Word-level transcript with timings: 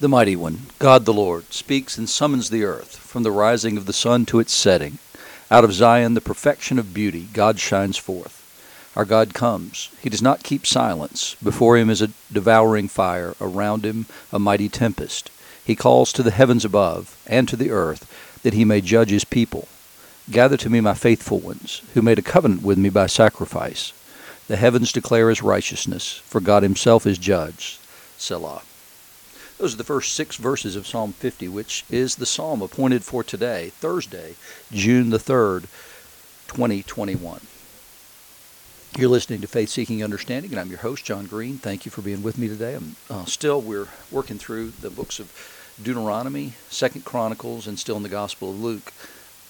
The 0.00 0.08
Mighty 0.08 0.34
One, 0.34 0.60
God 0.78 1.04
the 1.04 1.12
Lord, 1.12 1.52
speaks 1.52 1.98
and 1.98 2.08
summons 2.08 2.48
the 2.48 2.64
earth 2.64 2.96
from 2.96 3.22
the 3.22 3.30
rising 3.30 3.76
of 3.76 3.84
the 3.84 3.92
sun 3.92 4.24
to 4.26 4.40
its 4.40 4.50
setting. 4.50 4.96
Out 5.50 5.62
of 5.62 5.74
Zion, 5.74 6.14
the 6.14 6.22
perfection 6.22 6.78
of 6.78 6.94
beauty, 6.94 7.28
God 7.34 7.60
shines 7.60 7.98
forth. 7.98 8.90
Our 8.96 9.04
God 9.04 9.34
comes. 9.34 9.90
He 10.00 10.08
does 10.08 10.22
not 10.22 10.42
keep 10.42 10.66
silence. 10.66 11.36
Before 11.42 11.76
him 11.76 11.90
is 11.90 12.00
a 12.00 12.12
devouring 12.32 12.88
fire, 12.88 13.34
around 13.42 13.84
him 13.84 14.06
a 14.32 14.38
mighty 14.38 14.70
tempest. 14.70 15.30
He 15.62 15.76
calls 15.76 16.14
to 16.14 16.22
the 16.22 16.30
heavens 16.30 16.64
above 16.64 17.22
and 17.26 17.46
to 17.50 17.56
the 17.56 17.70
earth 17.70 18.40
that 18.42 18.54
he 18.54 18.64
may 18.64 18.80
judge 18.80 19.10
his 19.10 19.26
people. 19.26 19.68
Gather 20.30 20.56
to 20.56 20.70
me 20.70 20.80
my 20.80 20.94
faithful 20.94 21.40
ones, 21.40 21.82
who 21.92 22.00
made 22.00 22.18
a 22.18 22.22
covenant 22.22 22.62
with 22.62 22.78
me 22.78 22.88
by 22.88 23.06
sacrifice. 23.06 23.92
The 24.48 24.56
heavens 24.56 24.92
declare 24.92 25.28
his 25.28 25.42
righteousness, 25.42 26.22
for 26.24 26.40
God 26.40 26.62
himself 26.62 27.06
is 27.06 27.18
judge. 27.18 27.78
Selah. 28.16 28.62
Those 29.60 29.74
are 29.74 29.76
the 29.76 29.84
first 29.84 30.14
six 30.14 30.36
verses 30.36 30.74
of 30.74 30.86
Psalm 30.86 31.12
50, 31.12 31.46
which 31.48 31.84
is 31.90 32.16
the 32.16 32.24
psalm 32.24 32.62
appointed 32.62 33.04
for 33.04 33.22
today, 33.22 33.68
Thursday, 33.74 34.36
June 34.72 35.10
the 35.10 35.18
3rd, 35.18 35.64
2021. 36.48 37.42
You're 38.96 39.10
listening 39.10 39.42
to 39.42 39.46
Faith 39.46 39.68
Seeking 39.68 40.02
Understanding, 40.02 40.52
and 40.52 40.58
I'm 40.58 40.70
your 40.70 40.78
host, 40.78 41.04
John 41.04 41.26
Green. 41.26 41.58
Thank 41.58 41.84
you 41.84 41.90
for 41.90 42.00
being 42.00 42.22
with 42.22 42.38
me 42.38 42.48
today. 42.48 42.74
I'm 42.74 42.96
uh, 43.10 43.26
still, 43.26 43.60
we're 43.60 43.88
working 44.10 44.38
through 44.38 44.70
the 44.70 44.88
books 44.88 45.20
of 45.20 45.30
Deuteronomy, 45.82 46.54
Second 46.70 47.04
Chronicles, 47.04 47.66
and 47.66 47.78
still 47.78 47.98
in 47.98 48.02
the 48.02 48.08
Gospel 48.08 48.52
of 48.52 48.60
Luke. 48.62 48.94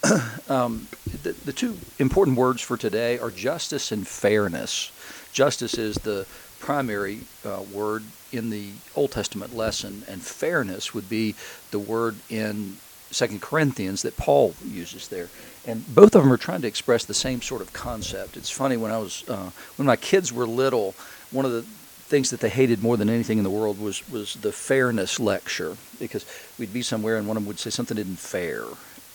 um, 0.49 0.89
the, 1.23 1.35
the 1.35 1.53
two 1.53 1.79
important 2.01 2.37
words 2.37 2.61
for 2.61 2.77
today 2.77 3.17
are 3.21 3.31
justice 3.31 3.93
and 3.93 4.09
fairness. 4.09 4.91
Justice 5.33 5.75
is 5.75 5.95
the 5.99 6.27
primary 6.61 7.21
uh, 7.45 7.63
word 7.73 8.05
in 8.33 8.51
the 8.51 8.71
Old 8.95 9.11
Testament 9.11 9.57
lesson, 9.57 10.05
and 10.09 10.23
fairness 10.23 10.95
would 10.95 11.09
be 11.09 11.35
the 11.71 11.79
word 11.79 12.17
in 12.29 12.77
Second 13.11 13.43
Corinthians 13.43 14.03
that 14.03 14.17
Paul 14.17 14.55
uses 14.65 15.09
there. 15.09 15.29
And 15.67 15.93
both 15.95 16.15
of 16.15 16.23
them 16.23 16.33
are 16.33 16.37
trying 16.37 16.63
to 16.63 16.69
express 16.69 17.05
the 17.05 17.15
same 17.15 17.43
sort 17.43 17.61
of 17.61 17.73
concept. 17.73 18.37
It's 18.37 18.51
funny 18.51 18.77
when 18.77 18.93
I 18.93 18.99
was 18.99 19.29
uh, 19.29 19.51
when 19.77 19.87
my 19.87 19.97
kids 19.97 20.33
were 20.33 20.47
little, 20.47 20.95
one 21.31 21.45
of 21.45 21.53
the 21.53 21.63
things 21.63 22.31
that 22.31 22.41
they 22.41 22.49
hated 22.49 22.83
more 22.83 22.97
than 22.97 23.09
anything 23.09 23.39
in 23.39 23.45
the 23.45 23.51
world 23.51 23.81
was 23.81 24.09
was 24.09 24.35
the 24.35 24.53
fairness 24.53 25.21
lecture 25.21 25.77
because 25.99 26.25
we'd 26.59 26.73
be 26.73 26.83
somewhere 26.83 27.17
and 27.17 27.27
one 27.27 27.37
of 27.37 27.43
them 27.43 27.49
would 27.49 27.59
say 27.59 27.71
something 27.71 27.99
isn't 27.99 28.19
fair, 28.19 28.65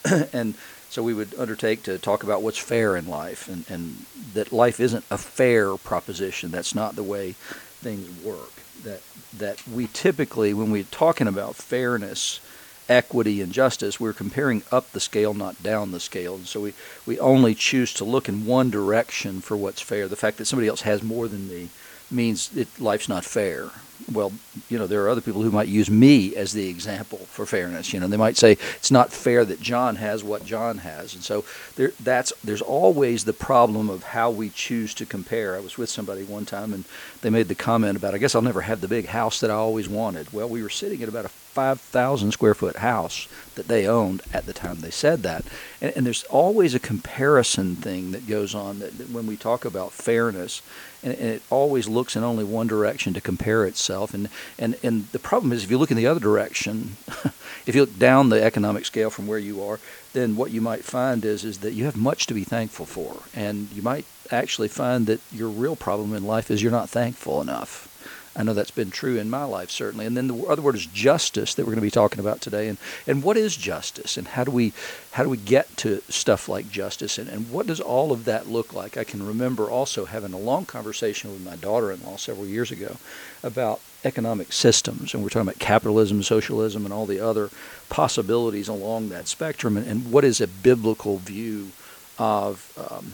and 0.32 0.54
so 0.90 1.02
we 1.02 1.14
would 1.14 1.34
undertake 1.38 1.82
to 1.84 1.98
talk 1.98 2.22
about 2.22 2.42
what's 2.42 2.58
fair 2.58 2.96
in 2.96 3.06
life 3.06 3.48
and, 3.48 3.64
and 3.68 4.06
that 4.34 4.52
life 4.52 4.80
isn't 4.80 5.04
a 5.10 5.18
fair 5.18 5.76
proposition. 5.76 6.50
That's 6.50 6.74
not 6.74 6.96
the 6.96 7.02
way 7.02 7.32
things 7.32 8.24
work. 8.24 8.52
That 8.84 9.02
that 9.36 9.66
we 9.68 9.88
typically, 9.88 10.54
when 10.54 10.70
we're 10.70 10.84
talking 10.84 11.26
about 11.26 11.56
fairness, 11.56 12.40
equity, 12.88 13.40
and 13.40 13.52
justice, 13.52 14.00
we're 14.00 14.12
comparing 14.12 14.62
up 14.72 14.92
the 14.92 15.00
scale, 15.00 15.34
not 15.34 15.62
down 15.62 15.90
the 15.90 16.00
scale. 16.00 16.36
And 16.36 16.46
so 16.46 16.60
we, 16.60 16.74
we 17.04 17.18
only 17.18 17.54
choose 17.54 17.92
to 17.94 18.04
look 18.04 18.28
in 18.28 18.46
one 18.46 18.70
direction 18.70 19.40
for 19.40 19.56
what's 19.56 19.82
fair. 19.82 20.08
The 20.08 20.16
fact 20.16 20.38
that 20.38 20.46
somebody 20.46 20.68
else 20.68 20.82
has 20.82 21.02
more 21.02 21.28
than 21.28 21.48
me 21.48 21.68
means 22.10 22.48
that 22.50 22.80
life's 22.80 23.08
not 23.08 23.24
fair 23.24 23.70
well, 24.12 24.32
you 24.68 24.78
know, 24.78 24.86
there 24.86 25.04
are 25.04 25.08
other 25.08 25.20
people 25.20 25.42
who 25.42 25.50
might 25.50 25.68
use 25.68 25.90
me 25.90 26.36
as 26.36 26.52
the 26.52 26.68
example 26.68 27.18
for 27.18 27.44
fairness. 27.44 27.92
You 27.92 28.00
know, 28.00 28.06
they 28.06 28.16
might 28.16 28.36
say 28.36 28.52
it's 28.76 28.90
not 28.90 29.12
fair 29.12 29.44
that 29.44 29.60
John 29.60 29.96
has 29.96 30.22
what 30.22 30.44
John 30.44 30.78
has, 30.78 31.14
and 31.14 31.24
so 31.24 31.44
there, 31.76 31.92
that's 32.00 32.32
there's 32.44 32.62
always 32.62 33.24
the 33.24 33.32
problem 33.32 33.90
of 33.90 34.02
how 34.04 34.30
we 34.30 34.50
choose 34.50 34.94
to 34.94 35.06
compare. 35.06 35.56
I 35.56 35.60
was 35.60 35.78
with 35.78 35.90
somebody 35.90 36.24
one 36.24 36.44
time, 36.44 36.72
and 36.72 36.84
they 37.22 37.30
made 37.30 37.48
the 37.48 37.54
comment 37.54 37.96
about, 37.96 38.14
I 38.14 38.18
guess 38.18 38.34
I'll 38.34 38.42
never 38.42 38.62
have 38.62 38.80
the 38.80 38.88
big 38.88 39.06
house 39.06 39.40
that 39.40 39.50
I 39.50 39.54
always 39.54 39.88
wanted. 39.88 40.32
Well, 40.32 40.48
we 40.48 40.62
were 40.62 40.70
sitting 40.70 41.02
at 41.02 41.08
about 41.08 41.24
a 41.24 41.30
5,000 41.30 42.32
square 42.32 42.54
foot 42.54 42.76
house 42.76 43.28
that 43.54 43.66
they 43.66 43.86
owned 43.86 44.20
at 44.32 44.44
the 44.44 44.52
time 44.52 44.80
they 44.80 44.90
said 44.90 45.22
that, 45.22 45.44
and, 45.80 45.92
and 45.96 46.06
there's 46.06 46.24
always 46.24 46.74
a 46.74 46.80
comparison 46.80 47.74
thing 47.74 48.12
that 48.12 48.28
goes 48.28 48.54
on 48.54 48.78
that, 48.78 48.98
that 48.98 49.10
when 49.10 49.26
we 49.26 49.36
talk 49.36 49.64
about 49.64 49.92
fairness 49.92 50.62
and, 51.06 51.14
and 51.14 51.30
it 51.30 51.42
always 51.50 51.88
looks 51.88 52.16
in 52.16 52.24
only 52.24 52.44
one 52.44 52.66
direction 52.66 53.14
to 53.14 53.20
compare 53.20 53.64
itself. 53.64 54.12
And, 54.12 54.28
and, 54.58 54.76
and 54.82 55.06
the 55.12 55.20
problem 55.20 55.52
is, 55.52 55.62
if 55.62 55.70
you 55.70 55.78
look 55.78 55.92
in 55.92 55.96
the 55.96 56.06
other 56.06 56.20
direction, 56.20 56.96
if 57.66 57.74
you 57.74 57.82
look 57.82 57.98
down 57.98 58.28
the 58.28 58.42
economic 58.42 58.84
scale 58.84 59.08
from 59.08 59.28
where 59.28 59.38
you 59.38 59.62
are, 59.62 59.78
then 60.12 60.34
what 60.34 60.50
you 60.50 60.60
might 60.60 60.84
find 60.84 61.24
is, 61.24 61.44
is 61.44 61.58
that 61.58 61.74
you 61.74 61.84
have 61.84 61.96
much 61.96 62.26
to 62.26 62.34
be 62.34 62.42
thankful 62.42 62.86
for. 62.86 63.22
And 63.34 63.70
you 63.70 63.82
might 63.82 64.04
actually 64.32 64.68
find 64.68 65.06
that 65.06 65.20
your 65.32 65.48
real 65.48 65.76
problem 65.76 66.12
in 66.12 66.26
life 66.26 66.50
is 66.50 66.62
you're 66.62 66.72
not 66.72 66.90
thankful 66.90 67.40
enough. 67.40 67.92
I 68.36 68.42
know 68.42 68.54
that's 68.54 68.70
been 68.70 68.90
true 68.90 69.16
in 69.16 69.30
my 69.30 69.44
life 69.44 69.70
certainly. 69.70 70.06
And 70.06 70.16
then 70.16 70.28
the 70.28 70.36
other 70.44 70.62
word 70.62 70.74
is 70.74 70.86
justice 70.86 71.54
that 71.54 71.62
we're 71.62 71.72
going 71.72 71.76
to 71.76 71.82
be 71.82 71.90
talking 71.90 72.20
about 72.20 72.40
today. 72.40 72.68
And 72.68 72.78
and 73.06 73.22
what 73.22 73.36
is 73.36 73.56
justice? 73.56 74.16
And 74.16 74.28
how 74.28 74.44
do 74.44 74.50
we 74.50 74.72
how 75.12 75.22
do 75.22 75.30
we 75.30 75.36
get 75.38 75.76
to 75.78 76.02
stuff 76.08 76.48
like 76.48 76.70
justice? 76.70 77.18
And 77.18 77.28
and 77.28 77.50
what 77.50 77.66
does 77.66 77.80
all 77.80 78.12
of 78.12 78.24
that 78.26 78.48
look 78.48 78.72
like? 78.72 78.96
I 78.96 79.04
can 79.04 79.26
remember 79.26 79.70
also 79.70 80.04
having 80.04 80.32
a 80.32 80.38
long 80.38 80.66
conversation 80.66 81.32
with 81.32 81.44
my 81.44 81.56
daughter-in-law 81.56 82.16
several 82.16 82.46
years 82.46 82.70
ago 82.70 82.96
about 83.42 83.80
economic 84.04 84.52
systems, 84.52 85.14
and 85.14 85.22
we're 85.22 85.28
talking 85.28 85.48
about 85.48 85.58
capitalism, 85.58 86.22
socialism, 86.22 86.84
and 86.84 86.94
all 86.94 87.06
the 87.06 87.20
other 87.20 87.50
possibilities 87.88 88.68
along 88.68 89.08
that 89.08 89.26
spectrum. 89.26 89.76
And, 89.76 89.86
and 89.86 90.12
what 90.12 90.24
is 90.24 90.40
a 90.40 90.46
biblical 90.46 91.18
view 91.18 91.72
of 92.18 92.72
um, 92.78 93.12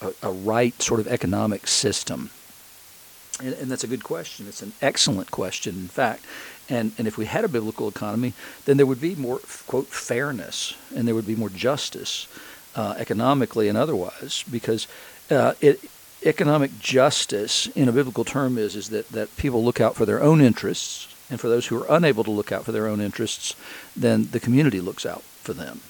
a, 0.00 0.28
a 0.28 0.30
right 0.30 0.80
sort 0.80 1.00
of 1.00 1.08
economic 1.08 1.66
system? 1.66 2.30
And, 3.40 3.54
and, 3.54 3.70
that's 3.70 3.84
a 3.84 3.88
good 3.88 4.02
question. 4.02 4.48
It's 4.48 4.62
an 4.62 4.72
excellent 4.82 5.30
question, 5.30 5.76
in 5.76 5.88
fact. 5.88 6.24
And, 6.68 6.92
and 6.98 7.06
if 7.06 7.16
we 7.16 7.26
had 7.26 7.44
a 7.44 7.48
biblical 7.48 7.88
economy, 7.88 8.32
then 8.64 8.76
there 8.76 8.86
would 8.86 9.00
be 9.00 9.14
more, 9.14 9.40
quote, 9.66 9.86
fairness 9.86 10.74
and 10.94 11.06
there 11.06 11.14
would 11.14 11.26
be 11.26 11.36
more 11.36 11.48
justice 11.48 12.26
uh, 12.74 12.94
economically 12.98 13.68
and 13.68 13.78
otherwise 13.78 14.44
because 14.50 14.86
uh, 15.30 15.54
it, 15.60 15.80
economic 16.24 16.78
justice 16.78 17.68
in 17.68 17.88
a 17.88 17.92
biblical 17.92 18.24
term 18.24 18.58
is, 18.58 18.74
is 18.74 18.90
that, 18.90 19.08
that 19.10 19.34
people 19.36 19.64
look 19.64 19.80
out 19.80 19.94
for 19.94 20.04
their 20.04 20.22
own 20.22 20.40
interests. 20.40 21.14
And 21.30 21.40
for 21.40 21.48
those 21.48 21.66
who 21.66 21.82
are 21.82 21.96
unable 21.96 22.24
to 22.24 22.30
look 22.30 22.52
out 22.52 22.64
for 22.64 22.72
their 22.72 22.86
own 22.86 23.00
interests, 23.00 23.54
then 23.96 24.28
the 24.30 24.40
community 24.40 24.80
looks 24.80 25.04
out 25.06 25.22
for 25.22 25.52
them. 25.52 25.80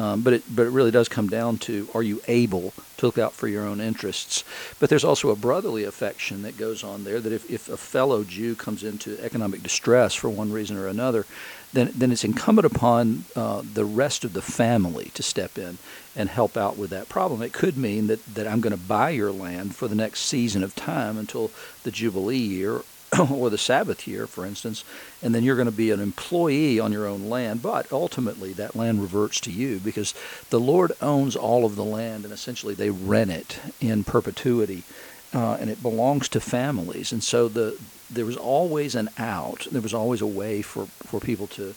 Um, 0.00 0.22
but 0.22 0.32
it 0.32 0.42
but 0.48 0.66
it 0.66 0.70
really 0.70 0.90
does 0.90 1.10
come 1.10 1.28
down 1.28 1.58
to 1.58 1.86
are 1.92 2.02
you 2.02 2.22
able 2.26 2.72
to 2.96 3.06
look 3.06 3.18
out 3.18 3.34
for 3.34 3.48
your 3.48 3.66
own 3.66 3.82
interests? 3.82 4.44
But 4.78 4.88
there's 4.88 5.04
also 5.04 5.28
a 5.28 5.36
brotherly 5.36 5.84
affection 5.84 6.40
that 6.40 6.56
goes 6.56 6.82
on 6.82 7.04
there. 7.04 7.20
That 7.20 7.34
if, 7.34 7.50
if 7.50 7.68
a 7.68 7.76
fellow 7.76 8.24
Jew 8.24 8.54
comes 8.54 8.82
into 8.82 9.22
economic 9.22 9.62
distress 9.62 10.14
for 10.14 10.30
one 10.30 10.52
reason 10.52 10.78
or 10.78 10.86
another, 10.86 11.26
then 11.74 11.92
then 11.94 12.12
it's 12.12 12.24
incumbent 12.24 12.64
upon 12.64 13.26
uh, 13.36 13.60
the 13.62 13.84
rest 13.84 14.24
of 14.24 14.32
the 14.32 14.40
family 14.40 15.10
to 15.12 15.22
step 15.22 15.58
in 15.58 15.76
and 16.16 16.30
help 16.30 16.56
out 16.56 16.78
with 16.78 16.88
that 16.90 17.10
problem. 17.10 17.42
It 17.42 17.52
could 17.52 17.76
mean 17.76 18.06
that 18.06 18.24
that 18.34 18.46
I'm 18.46 18.62
going 18.62 18.76
to 18.76 18.82
buy 18.82 19.10
your 19.10 19.32
land 19.32 19.76
for 19.76 19.86
the 19.86 19.94
next 19.94 20.20
season 20.20 20.62
of 20.62 20.74
time 20.74 21.18
until 21.18 21.50
the 21.82 21.90
jubilee 21.90 22.38
year 22.38 22.80
or 23.30 23.50
the 23.50 23.58
Sabbath 23.58 24.06
year, 24.06 24.26
for 24.26 24.46
instance, 24.46 24.84
and 25.22 25.34
then 25.34 25.42
you're 25.42 25.56
going 25.56 25.66
to 25.66 25.72
be 25.72 25.90
an 25.90 26.00
employee 26.00 26.78
on 26.78 26.92
your 26.92 27.06
own 27.06 27.28
land, 27.28 27.62
but 27.62 27.90
ultimately 27.90 28.52
that 28.52 28.76
land 28.76 29.00
reverts 29.00 29.40
to 29.40 29.50
you 29.50 29.78
because 29.78 30.14
the 30.50 30.60
Lord 30.60 30.92
owns 31.00 31.34
all 31.34 31.64
of 31.64 31.76
the 31.76 31.84
land 31.84 32.24
and 32.24 32.32
essentially 32.32 32.74
they 32.74 32.90
rent 32.90 33.30
it 33.30 33.58
in 33.80 34.04
perpetuity. 34.04 34.84
Uh, 35.32 35.56
and 35.60 35.70
it 35.70 35.80
belongs 35.80 36.28
to 36.28 36.40
families, 36.40 37.12
and 37.12 37.22
so 37.22 37.46
the 37.46 37.78
there 38.10 38.24
was 38.24 38.36
always 38.36 38.96
an 38.96 39.08
out. 39.16 39.68
There 39.70 39.80
was 39.80 39.94
always 39.94 40.20
a 40.20 40.26
way 40.26 40.60
for, 40.60 40.86
for 40.86 41.20
people 41.20 41.46
to 41.48 41.74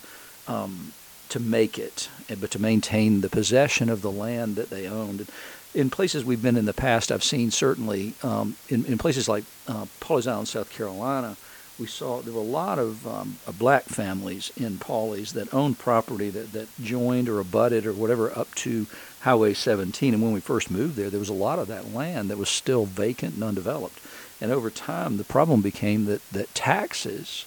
um, 0.47 0.91
to 1.29 1.39
make 1.39 1.79
it, 1.79 2.09
but 2.39 2.51
to 2.51 2.59
maintain 2.59 3.21
the 3.21 3.29
possession 3.29 3.89
of 3.89 4.01
the 4.01 4.11
land 4.11 4.55
that 4.55 4.69
they 4.69 4.87
owned 4.87 5.27
in 5.73 5.89
places 5.89 6.23
we've 6.23 6.41
been 6.41 6.57
in 6.57 6.65
the 6.65 6.73
past, 6.73 7.11
I've 7.11 7.23
seen 7.23 7.51
certainly 7.51 8.13
um, 8.23 8.55
in, 8.69 8.85
in 8.85 8.97
places 8.97 9.27
like 9.27 9.43
uh, 9.67 9.85
Island, 10.09 10.47
South 10.47 10.69
Carolina, 10.71 11.37
we 11.79 11.87
saw 11.87 12.21
there 12.21 12.33
were 12.33 12.39
a 12.39 12.43
lot 12.43 12.77
of 12.77 13.07
um, 13.07 13.37
black 13.57 13.85
families 13.85 14.51
in 14.55 14.77
Pawleys 14.77 15.33
that 15.33 15.53
owned 15.53 15.79
property 15.79 16.29
that, 16.29 16.53
that 16.53 16.67
joined 16.81 17.27
or 17.27 17.39
abutted 17.39 17.85
or 17.87 17.93
whatever 17.93 18.31
up 18.37 18.53
to 18.55 18.85
Highway 19.21 19.53
17. 19.53 20.13
And 20.13 20.21
when 20.21 20.33
we 20.33 20.39
first 20.39 20.69
moved 20.69 20.95
there, 20.95 21.09
there 21.09 21.19
was 21.19 21.29
a 21.29 21.33
lot 21.33 21.57
of 21.57 21.67
that 21.67 21.93
land 21.93 22.29
that 22.29 22.37
was 22.37 22.49
still 22.49 22.85
vacant 22.85 23.35
and 23.35 23.43
undeveloped. 23.43 23.99
And 24.39 24.51
over 24.51 24.69
time, 24.69 25.17
the 25.17 25.23
problem 25.23 25.61
became 25.61 26.05
that, 26.05 26.21
that 26.31 26.53
taxes 26.53 27.45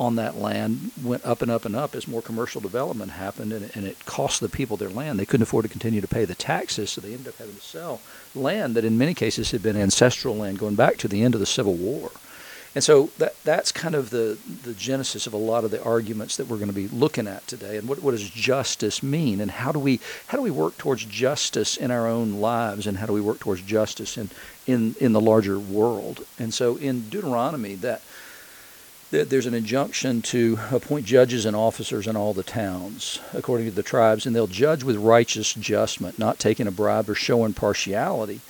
on 0.00 0.16
that 0.16 0.36
land 0.36 0.90
went 1.04 1.24
up 1.26 1.42
and 1.42 1.50
up 1.50 1.66
and 1.66 1.76
up 1.76 1.94
as 1.94 2.08
more 2.08 2.22
commercial 2.22 2.60
development 2.60 3.12
happened, 3.12 3.52
and, 3.52 3.70
and 3.74 3.84
it 3.84 4.06
cost 4.06 4.40
the 4.40 4.48
people 4.48 4.78
their 4.78 4.88
land. 4.88 5.18
They 5.18 5.26
couldn't 5.26 5.42
afford 5.42 5.64
to 5.64 5.68
continue 5.68 6.00
to 6.00 6.08
pay 6.08 6.24
the 6.24 6.34
taxes, 6.34 6.90
so 6.90 7.02
they 7.02 7.12
ended 7.12 7.28
up 7.28 7.36
having 7.36 7.54
to 7.54 7.60
sell 7.60 8.00
land 8.34 8.74
that, 8.76 8.84
in 8.84 8.96
many 8.96 9.12
cases, 9.12 9.50
had 9.50 9.62
been 9.62 9.76
ancestral 9.76 10.34
land 10.34 10.58
going 10.58 10.74
back 10.74 10.96
to 10.96 11.08
the 11.08 11.22
end 11.22 11.34
of 11.34 11.40
the 11.40 11.46
Civil 11.46 11.74
War. 11.74 12.10
And 12.74 12.82
so 12.82 13.10
that 13.18 13.34
that's 13.42 13.72
kind 13.72 13.94
of 13.94 14.10
the, 14.10 14.38
the 14.62 14.74
genesis 14.74 15.26
of 15.26 15.34
a 15.34 15.36
lot 15.36 15.64
of 15.64 15.70
the 15.70 15.82
arguments 15.82 16.36
that 16.36 16.46
we're 16.46 16.56
going 16.56 16.68
to 16.68 16.74
be 16.74 16.88
looking 16.88 17.26
at 17.26 17.46
today. 17.46 17.76
And 17.76 17.88
what, 17.88 18.00
what 18.00 18.12
does 18.12 18.30
justice 18.30 19.02
mean? 19.02 19.40
And 19.40 19.50
how 19.50 19.72
do 19.72 19.80
we 19.80 20.00
how 20.28 20.38
do 20.38 20.42
we 20.42 20.52
work 20.52 20.78
towards 20.78 21.04
justice 21.04 21.76
in 21.76 21.90
our 21.90 22.06
own 22.06 22.40
lives? 22.40 22.86
And 22.86 22.96
how 22.96 23.06
do 23.06 23.12
we 23.12 23.20
work 23.20 23.40
towards 23.40 23.62
justice 23.62 24.16
in 24.16 24.30
in, 24.66 24.94
in 25.00 25.12
the 25.12 25.20
larger 25.20 25.58
world? 25.58 26.24
And 26.38 26.54
so 26.54 26.76
in 26.76 27.08
Deuteronomy, 27.10 27.74
that 27.74 28.02
there's 29.10 29.46
an 29.46 29.54
injunction 29.54 30.22
to 30.22 30.58
appoint 30.70 31.04
judges 31.04 31.44
and 31.44 31.56
officers 31.56 32.06
in 32.06 32.16
all 32.16 32.32
the 32.32 32.44
towns, 32.44 33.20
according 33.34 33.66
to 33.66 33.72
the 33.72 33.82
tribes, 33.82 34.24
and 34.24 34.34
they'll 34.36 34.46
judge 34.46 34.84
with 34.84 34.96
righteous 34.96 35.52
judgment, 35.54 36.18
not 36.18 36.38
taking 36.38 36.68
a 36.68 36.70
bribe 36.70 37.10
or 37.10 37.14
showing 37.14 37.52
partiality. 37.52 38.40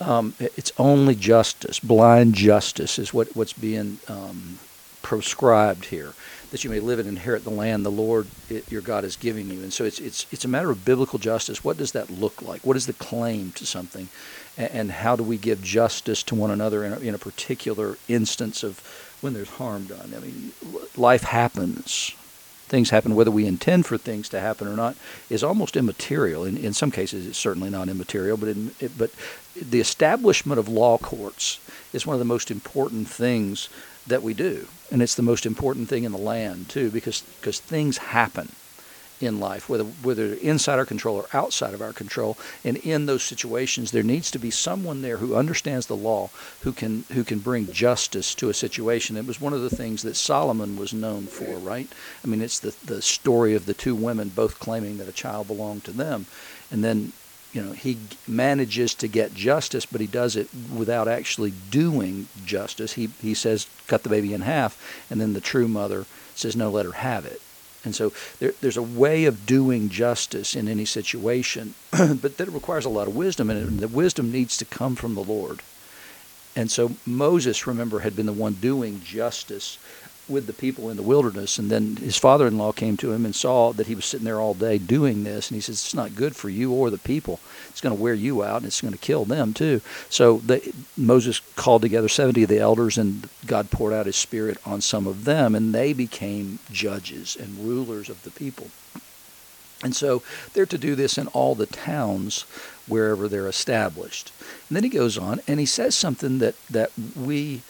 Um, 0.00 0.34
it's 0.40 0.72
only 0.78 1.14
justice, 1.14 1.78
blind 1.78 2.34
justice, 2.34 2.98
is 2.98 3.14
what, 3.14 3.36
what's 3.36 3.52
being 3.52 3.98
um, 4.08 4.58
proscribed 5.02 5.86
here, 5.86 6.14
that 6.50 6.64
you 6.64 6.70
may 6.70 6.80
live 6.80 6.98
and 6.98 7.08
inherit 7.08 7.44
the 7.44 7.50
land 7.50 7.84
the 7.84 7.90
Lord 7.90 8.26
it, 8.48 8.70
your 8.70 8.80
God 8.80 9.04
is 9.04 9.16
giving 9.16 9.48
you. 9.50 9.62
And 9.62 9.72
so 9.72 9.84
it's, 9.84 9.98
it's, 10.00 10.26
it's 10.32 10.44
a 10.44 10.48
matter 10.48 10.70
of 10.70 10.84
biblical 10.84 11.18
justice. 11.18 11.62
What 11.62 11.76
does 11.76 11.92
that 11.92 12.10
look 12.10 12.42
like? 12.42 12.66
What 12.66 12.76
is 12.76 12.86
the 12.86 12.92
claim 12.94 13.52
to 13.52 13.66
something? 13.66 14.08
And, 14.56 14.70
and 14.72 14.90
how 14.90 15.16
do 15.16 15.22
we 15.22 15.36
give 15.36 15.62
justice 15.62 16.22
to 16.24 16.34
one 16.34 16.50
another 16.50 16.84
in 16.84 16.92
a, 16.92 16.98
in 16.98 17.14
a 17.14 17.18
particular 17.18 17.96
instance 18.08 18.62
of 18.62 18.82
when 19.20 19.34
there's 19.34 19.50
harm 19.50 19.84
done. 19.84 20.12
I 20.16 20.20
mean, 20.20 20.52
life 20.96 21.22
happens. 21.22 22.12
Things 22.68 22.90
happen, 22.90 23.16
whether 23.16 23.32
we 23.32 23.46
intend 23.46 23.86
for 23.86 23.98
things 23.98 24.28
to 24.28 24.40
happen 24.40 24.68
or 24.68 24.76
not, 24.76 24.94
is 25.28 25.42
almost 25.42 25.76
immaterial. 25.76 26.44
In, 26.44 26.56
in 26.56 26.72
some 26.72 26.92
cases, 26.92 27.26
it's 27.26 27.38
certainly 27.38 27.68
not 27.68 27.88
immaterial, 27.88 28.36
but 28.36 28.50
in, 28.50 28.70
it, 28.78 28.96
but 28.96 29.10
the 29.56 29.80
establishment 29.80 30.58
of 30.58 30.68
law 30.68 30.96
courts 30.96 31.58
is 31.92 32.06
one 32.06 32.14
of 32.14 32.20
the 32.20 32.24
most 32.24 32.50
important 32.50 33.08
things 33.08 33.68
that 34.06 34.22
we 34.22 34.34
do, 34.34 34.68
and 34.90 35.02
it's 35.02 35.16
the 35.16 35.22
most 35.22 35.44
important 35.44 35.88
thing 35.88 36.04
in 36.04 36.12
the 36.12 36.18
land 36.18 36.68
too, 36.68 36.90
because 36.90 37.22
because 37.40 37.58
things 37.60 37.98
happen 37.98 38.52
in 39.20 39.38
life, 39.38 39.68
whether 39.68 39.84
whether 39.84 40.34
inside 40.34 40.78
our 40.78 40.86
control 40.86 41.16
or 41.16 41.26
outside 41.34 41.74
of 41.74 41.82
our 41.82 41.92
control. 41.92 42.38
And 42.64 42.78
in 42.78 43.06
those 43.06 43.22
situations, 43.22 43.90
there 43.90 44.02
needs 44.02 44.30
to 44.30 44.38
be 44.38 44.50
someone 44.50 45.02
there 45.02 45.18
who 45.18 45.36
understands 45.36 45.86
the 45.86 45.96
law, 45.96 46.30
who 46.62 46.72
can 46.72 47.04
who 47.12 47.22
can 47.22 47.38
bring 47.38 47.70
justice 47.70 48.34
to 48.36 48.48
a 48.48 48.54
situation. 48.54 49.16
It 49.16 49.26
was 49.26 49.40
one 49.40 49.52
of 49.52 49.62
the 49.62 49.76
things 49.76 50.02
that 50.02 50.16
Solomon 50.16 50.76
was 50.76 50.94
known 50.94 51.26
for, 51.26 51.58
right? 51.58 51.88
I 52.24 52.28
mean, 52.28 52.40
it's 52.40 52.58
the 52.60 52.74
the 52.84 53.02
story 53.02 53.54
of 53.54 53.66
the 53.66 53.74
two 53.74 53.94
women 53.94 54.30
both 54.30 54.58
claiming 54.58 54.98
that 54.98 55.08
a 55.08 55.12
child 55.12 55.48
belonged 55.48 55.84
to 55.84 55.92
them, 55.92 56.26
and 56.70 56.82
then. 56.82 57.12
You 57.52 57.62
know, 57.64 57.72
he 57.72 57.98
manages 58.28 58.94
to 58.94 59.08
get 59.08 59.34
justice, 59.34 59.84
but 59.84 60.00
he 60.00 60.06
does 60.06 60.36
it 60.36 60.48
without 60.72 61.08
actually 61.08 61.50
doing 61.50 62.28
justice. 62.46 62.92
He 62.92 63.10
he 63.20 63.34
says, 63.34 63.66
"Cut 63.88 64.04
the 64.04 64.08
baby 64.08 64.32
in 64.32 64.42
half," 64.42 64.78
and 65.10 65.20
then 65.20 65.32
the 65.32 65.40
true 65.40 65.66
mother 65.66 66.06
says, 66.36 66.54
"No, 66.54 66.70
let 66.70 66.86
her 66.86 66.92
have 66.92 67.26
it." 67.26 67.42
And 67.84 67.94
so 67.94 68.12
there, 68.38 68.52
there's 68.60 68.76
a 68.76 68.82
way 68.82 69.24
of 69.24 69.46
doing 69.46 69.88
justice 69.88 70.54
in 70.54 70.68
any 70.68 70.84
situation, 70.84 71.74
but 71.90 72.36
that 72.36 72.50
requires 72.50 72.84
a 72.84 72.90
lot 72.90 73.08
of 73.08 73.16
wisdom, 73.16 73.50
and 73.50 73.80
the 73.80 73.88
wisdom 73.88 74.30
needs 74.30 74.56
to 74.58 74.64
come 74.64 74.96
from 74.96 75.14
the 75.14 75.24
Lord. 75.24 75.60
And 76.56 76.70
so 76.70 76.92
Moses, 77.06 77.66
remember, 77.66 78.00
had 78.00 78.16
been 78.16 78.26
the 78.26 78.32
one 78.32 78.54
doing 78.54 79.00
justice 79.02 79.78
with 80.30 80.46
the 80.46 80.52
people 80.52 80.88
in 80.90 80.96
the 80.96 81.02
wilderness. 81.02 81.58
And 81.58 81.70
then 81.70 81.96
his 81.96 82.16
father 82.16 82.46
in 82.46 82.56
law 82.56 82.72
came 82.72 82.96
to 82.98 83.12
him 83.12 83.24
and 83.24 83.34
saw 83.34 83.72
that 83.72 83.86
he 83.86 83.94
was 83.94 84.04
sitting 84.04 84.24
there 84.24 84.40
all 84.40 84.54
day 84.54 84.78
doing 84.78 85.24
this. 85.24 85.50
And 85.50 85.56
he 85.56 85.60
says, 85.60 85.76
It's 85.76 85.94
not 85.94 86.14
good 86.14 86.36
for 86.36 86.48
you 86.48 86.72
or 86.72 86.90
the 86.90 86.98
people. 86.98 87.40
It's 87.68 87.80
going 87.80 87.96
to 87.96 88.02
wear 88.02 88.14
you 88.14 88.42
out 88.42 88.58
and 88.58 88.66
it's 88.66 88.80
going 88.80 88.92
to 88.92 88.98
kill 88.98 89.24
them 89.24 89.52
too. 89.52 89.80
So 90.08 90.38
the, 90.38 90.72
Moses 90.96 91.40
called 91.56 91.82
together 91.82 92.08
70 92.08 92.44
of 92.44 92.48
the 92.48 92.58
elders 92.58 92.96
and 92.96 93.28
God 93.46 93.70
poured 93.70 93.92
out 93.92 94.06
his 94.06 94.16
spirit 94.16 94.58
on 94.64 94.80
some 94.80 95.06
of 95.06 95.24
them. 95.24 95.54
And 95.54 95.74
they 95.74 95.92
became 95.92 96.60
judges 96.70 97.36
and 97.36 97.66
rulers 97.66 98.08
of 98.08 98.22
the 98.22 98.30
people. 98.30 98.68
And 99.82 99.96
so 99.96 100.22
they're 100.52 100.66
to 100.66 100.78
do 100.78 100.94
this 100.94 101.16
in 101.16 101.26
all 101.28 101.54
the 101.54 101.66
towns 101.66 102.42
wherever 102.86 103.28
they're 103.28 103.48
established. 103.48 104.32
And 104.68 104.76
then 104.76 104.84
he 104.84 104.90
goes 104.90 105.16
on 105.16 105.40
and 105.48 105.58
he 105.58 105.66
says 105.66 105.94
something 105.94 106.38
that, 106.38 106.54
that 106.68 106.90
we 107.16 107.62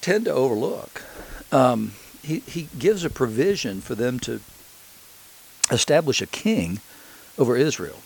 tend 0.00 0.26
to 0.26 0.32
overlook 0.32 1.02
um, 1.52 1.92
he, 2.22 2.40
he 2.40 2.68
gives 2.78 3.04
a 3.04 3.10
provision 3.10 3.80
for 3.80 3.94
them 3.94 4.18
to 4.20 4.40
establish 5.70 6.20
a 6.22 6.26
king 6.26 6.80
over 7.38 7.56
Israel. 7.56 7.98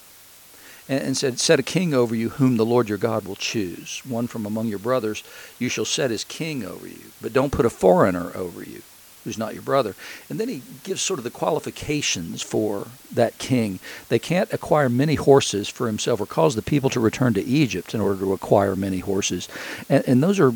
And, 0.89 1.03
and 1.03 1.17
said, 1.17 1.41
Set 1.41 1.59
a 1.59 1.65
king 1.65 1.95
over 1.95 2.15
you 2.15 2.31
whom 2.31 2.57
the 2.57 2.67
Lord 2.67 2.89
your 2.89 2.99
God 2.99 3.25
will 3.27 3.37
choose. 3.37 4.03
One 4.07 4.27
from 4.27 4.47
among 4.47 4.69
your 4.69 4.79
brothers 4.79 5.23
you 5.59 5.69
shall 5.69 5.85
set 5.85 6.11
as 6.11 6.25
king 6.25 6.65
over 6.65 6.87
you. 6.87 7.11
But 7.21 7.33
don't 7.33 7.53
put 7.53 7.67
a 7.67 7.71
foreigner 7.71 8.31
over 8.35 8.63
you 8.63 8.83
who's 9.25 9.37
not 9.37 9.55
your 9.55 9.63
brother. 9.63 9.97
And 10.31 10.39
then 10.39 10.49
he 10.49 10.63
gives 10.85 11.03
sort 11.03 11.19
of 11.19 11.25
the 11.25 11.33
qualifications 11.33 12.43
for 12.43 12.87
that 13.13 13.37
king. 13.39 13.81
They 14.09 14.21
can't 14.21 14.53
acquire 14.53 14.89
many 14.89 15.17
horses 15.17 15.69
for 15.69 15.89
himself 15.89 16.21
or 16.21 16.27
cause 16.27 16.55
the 16.55 16.63
people 16.63 16.91
to 16.91 17.01
return 17.01 17.35
to 17.35 17.43
Egypt 17.43 17.93
in 17.93 18.01
order 18.01 18.21
to 18.21 18.33
acquire 18.33 18.77
many 18.77 19.01
horses. 19.01 19.49
And, 19.89 20.07
and 20.07 20.23
those 20.23 20.39
are 20.39 20.55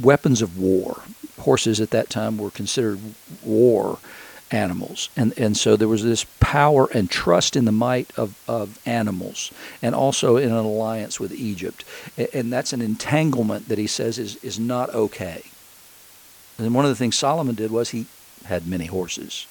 weapons 0.00 0.40
of 0.40 0.56
war 0.56 1.02
horses 1.42 1.80
at 1.80 1.90
that 1.90 2.10
time 2.10 2.38
were 2.38 2.50
considered 2.50 2.98
war 3.44 3.98
animals. 4.50 5.08
And, 5.16 5.36
and 5.38 5.56
so 5.56 5.76
there 5.76 5.88
was 5.88 6.04
this 6.04 6.26
power 6.40 6.88
and 6.92 7.10
trust 7.10 7.56
in 7.56 7.64
the 7.64 7.72
might 7.72 8.10
of, 8.18 8.38
of 8.46 8.78
animals 8.86 9.52
and 9.80 9.94
also 9.94 10.36
in 10.36 10.50
an 10.50 10.56
alliance 10.56 11.18
with 11.18 11.32
Egypt. 11.32 11.84
And 12.34 12.52
that's 12.52 12.72
an 12.72 12.82
entanglement 12.82 13.68
that 13.68 13.78
he 13.78 13.86
says 13.86 14.18
is, 14.18 14.36
is 14.36 14.58
not 14.58 14.90
okay. 14.90 15.42
And 16.58 16.74
one 16.74 16.84
of 16.84 16.90
the 16.90 16.96
things 16.96 17.16
Solomon 17.16 17.54
did 17.54 17.70
was 17.70 17.90
he 17.90 18.06
had 18.44 18.66
many 18.66 18.86
horses 18.86 19.46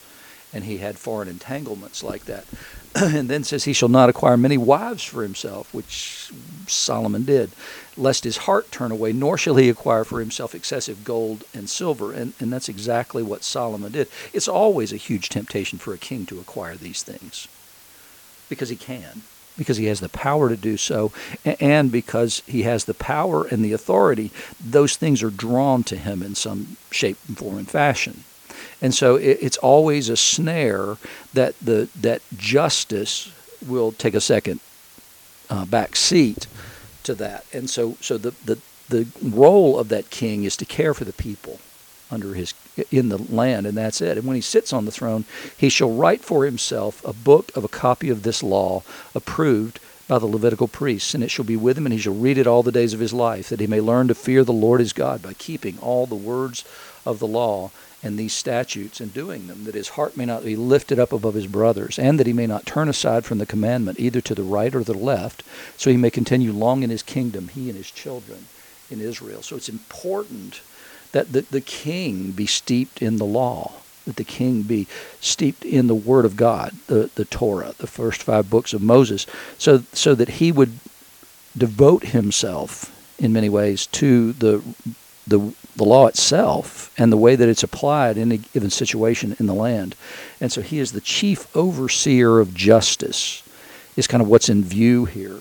and 0.54 0.64
he 0.64 0.78
had 0.78 0.98
foreign 0.98 1.28
entanglements 1.28 2.04
like 2.04 2.26
that. 2.26 2.46
and 2.96 3.30
then 3.30 3.44
says 3.44 3.64
he 3.64 3.74
shall 3.74 3.90
not 3.90 4.10
acquire 4.10 4.36
many 4.36 4.58
wives 4.58 5.04
for 5.04 5.24
himself, 5.24 5.74
which 5.74 6.30
Solomon 6.68 7.24
did, 7.24 7.52
lest 7.96 8.26
his 8.26 8.38
heart 8.38 8.72
turn 8.72 8.92
away, 8.92 9.14
nor 9.14 9.38
shall 9.38 9.56
he 9.56 9.70
acquire 9.70 10.04
for 10.04 10.20
himself 10.20 10.54
excessive 10.54 11.04
gold 11.04 11.46
and 11.54 11.70
silver. 11.70 12.12
And, 12.12 12.34
and 12.40 12.52
that's 12.52 12.68
exactly 12.68 13.24
what 13.24 13.44
Solomon 13.44 13.94
did. 13.94 14.10
It's 14.34 14.48
always 14.48 14.92
a 14.92 14.98
huge 14.98 15.30
temptation 15.30 15.80
for 15.80 15.94
a 15.94 15.98
king 15.98 16.26
to 16.26 16.40
acquire 16.40 16.76
these 16.76 17.02
things 17.02 17.48
because 18.50 18.68
he 18.68 18.76
can, 18.76 19.22
because 19.58 19.78
he 19.78 19.86
has 19.86 20.02
the 20.02 20.10
power 20.10 20.50
to 20.50 20.58
do 20.58 20.76
so, 20.76 21.14
and 21.46 21.90
because 21.90 22.44
he 22.46 22.64
has 22.64 22.84
the 22.84 22.94
power 22.94 23.46
and 23.46 23.64
the 23.64 23.72
authority, 23.72 24.32
those 24.60 24.98
things 24.98 25.24
are 25.24 25.30
drawn 25.30 25.84
to 25.84 25.96
him 25.96 26.22
in 26.22 26.36
some 26.36 26.76
shape, 26.92 27.18
and 27.30 27.38
form, 27.38 27.58
and 27.58 27.70
fashion. 27.70 28.26
And 28.82 28.94
so 28.94 29.16
it, 29.16 29.38
it's 29.42 29.58
always 29.58 30.10
a 30.10 30.18
snare 30.18 30.98
that 31.34 31.58
the 31.60 31.90
that 32.00 32.22
justice 32.36 33.32
will 33.66 33.92
take 33.92 34.14
a 34.14 34.22
second 34.22 34.60
uh, 35.50 35.66
back 35.66 35.96
seat 35.96 36.48
to 37.04 37.14
that. 37.16 37.46
And 37.54 37.70
so 37.70 37.98
so 38.02 38.18
the, 38.18 38.32
the 38.46 38.60
the 38.90 39.08
role 39.22 39.80
of 39.80 39.90
that 39.90 40.10
king 40.10 40.44
is 40.44 40.58
to 40.58 40.66
care 40.66 40.94
for 40.94 41.06
the 41.06 41.14
people 41.14 41.60
under 42.12 42.34
his 42.34 42.54
in 42.92 43.10
the 43.10 43.18
land 43.18 43.66
and 43.66 43.78
that's 43.78 44.02
it 44.02 44.18
and 44.18 44.28
when 44.28 44.36
he 44.36 44.42
sits 44.42 44.74
on 44.74 44.84
the 44.84 44.92
throne 44.92 45.24
he 45.56 45.70
shall 45.70 45.94
write 45.94 46.22
for 46.22 46.46
himself 46.46 47.04
a 47.06 47.14
book 47.14 47.56
of 47.56 47.64
a 47.64 47.70
copy 47.70 48.10
of 48.10 48.24
this 48.24 48.44
law 48.44 48.84
approved 49.16 49.80
by 50.12 50.20
the 50.20 50.26
Levitical 50.26 50.68
priests, 50.68 51.14
and 51.14 51.24
it 51.24 51.32
shall 51.32 51.46
be 51.46 51.56
with 51.56 51.78
him, 51.78 51.86
and 51.86 51.94
he 51.94 52.00
shall 52.00 52.14
read 52.14 52.38
it 52.38 52.46
all 52.46 52.64
the 52.64 52.72
days 52.74 52.94
of 52.94 53.00
his 53.00 53.14
life, 53.14 53.48
that 53.48 53.62
he 53.62 53.66
may 53.66 53.80
learn 53.80 54.10
to 54.10 54.14
fear 54.14 54.44
the 54.44 54.52
Lord 54.52 54.82
his 54.82 54.92
God 54.92 55.22
by 55.22 55.32
keeping 55.32 55.80
all 55.80 56.06
the 56.06 56.16
words 56.16 56.66
of 57.06 57.20
the 57.20 57.28
law 57.28 57.72
and 58.04 58.18
these 58.18 58.34
statutes 58.34 59.00
and 59.00 59.14
doing 59.14 59.48
them, 59.48 59.66
that 59.66 59.76
his 59.76 59.90
heart 59.90 60.18
may 60.18 60.26
not 60.26 60.44
be 60.44 60.56
lifted 60.56 60.98
up 60.98 61.14
above 61.14 61.36
his 61.36 61.48
brothers, 61.48 62.00
and 62.00 62.20
that 62.20 62.28
he 62.28 62.34
may 62.34 62.48
not 62.48 62.66
turn 62.66 62.90
aside 62.90 63.26
from 63.26 63.38
the 63.38 63.46
commandment 63.46 64.00
either 64.00 64.22
to 64.22 64.34
the 64.34 64.44
right 64.44 64.74
or 64.74 64.84
the 64.84 64.94
left, 64.94 65.44
so 65.78 65.92
he 65.92 65.98
may 65.98 66.10
continue 66.10 66.52
long 66.52 66.84
in 66.84 66.90
his 66.90 67.04
kingdom, 67.04 67.50
he 67.50 67.70
and 67.70 67.78
his 67.78 67.92
children 67.92 68.48
in 68.90 69.00
Israel. 69.00 69.42
So 69.42 69.56
it's 69.56 69.70
important 69.70 70.62
that 71.12 71.32
the, 71.32 71.42
the 71.42 71.62
king 71.62 72.32
be 72.32 72.46
steeped 72.46 73.02
in 73.02 73.18
the 73.18 73.26
law, 73.26 73.74
that 74.06 74.16
the 74.16 74.24
king 74.24 74.64
be 74.64 74.88
steeped 75.20 75.64
in 75.64 75.88
the 75.88 75.96
word 75.96 76.26
of 76.26 76.36
God, 76.36 76.74
the, 76.88 77.12
the 77.16 77.26
Torah, 77.26 77.74
the 77.78 77.88
first 77.88 78.24
five 78.24 78.50
books 78.50 78.74
of 78.74 78.82
Moses, 78.82 79.28
so 79.58 79.84
so 79.94 80.16
that 80.16 80.30
he 80.30 80.52
would 80.52 80.80
devote 81.56 82.06
himself 82.06 82.98
in 83.20 83.34
many 83.34 83.50
ways 83.50 83.86
to 83.88 84.34
the 84.34 84.64
the 85.28 85.54
the 85.76 85.84
law 85.84 86.08
itself 86.08 86.94
and 86.98 87.12
the 87.12 87.18
way 87.18 87.36
that 87.36 87.50
it's 87.50 87.64
applied 87.64 88.18
in 88.18 88.32
a 88.32 88.38
given 88.38 88.70
situation 88.70 89.36
in 89.40 89.46
the 89.46 89.54
land. 89.54 89.96
And 90.40 90.52
so 90.52 90.62
he 90.62 90.80
is 90.80 90.92
the 90.92 91.02
chief 91.02 91.54
overseer 91.56 92.40
of 92.40 92.54
justice, 92.54 93.44
is 93.96 94.08
kind 94.08 94.22
of 94.22 94.28
what's 94.28 94.50
in 94.50 94.64
view 94.64 95.06
here 95.06 95.38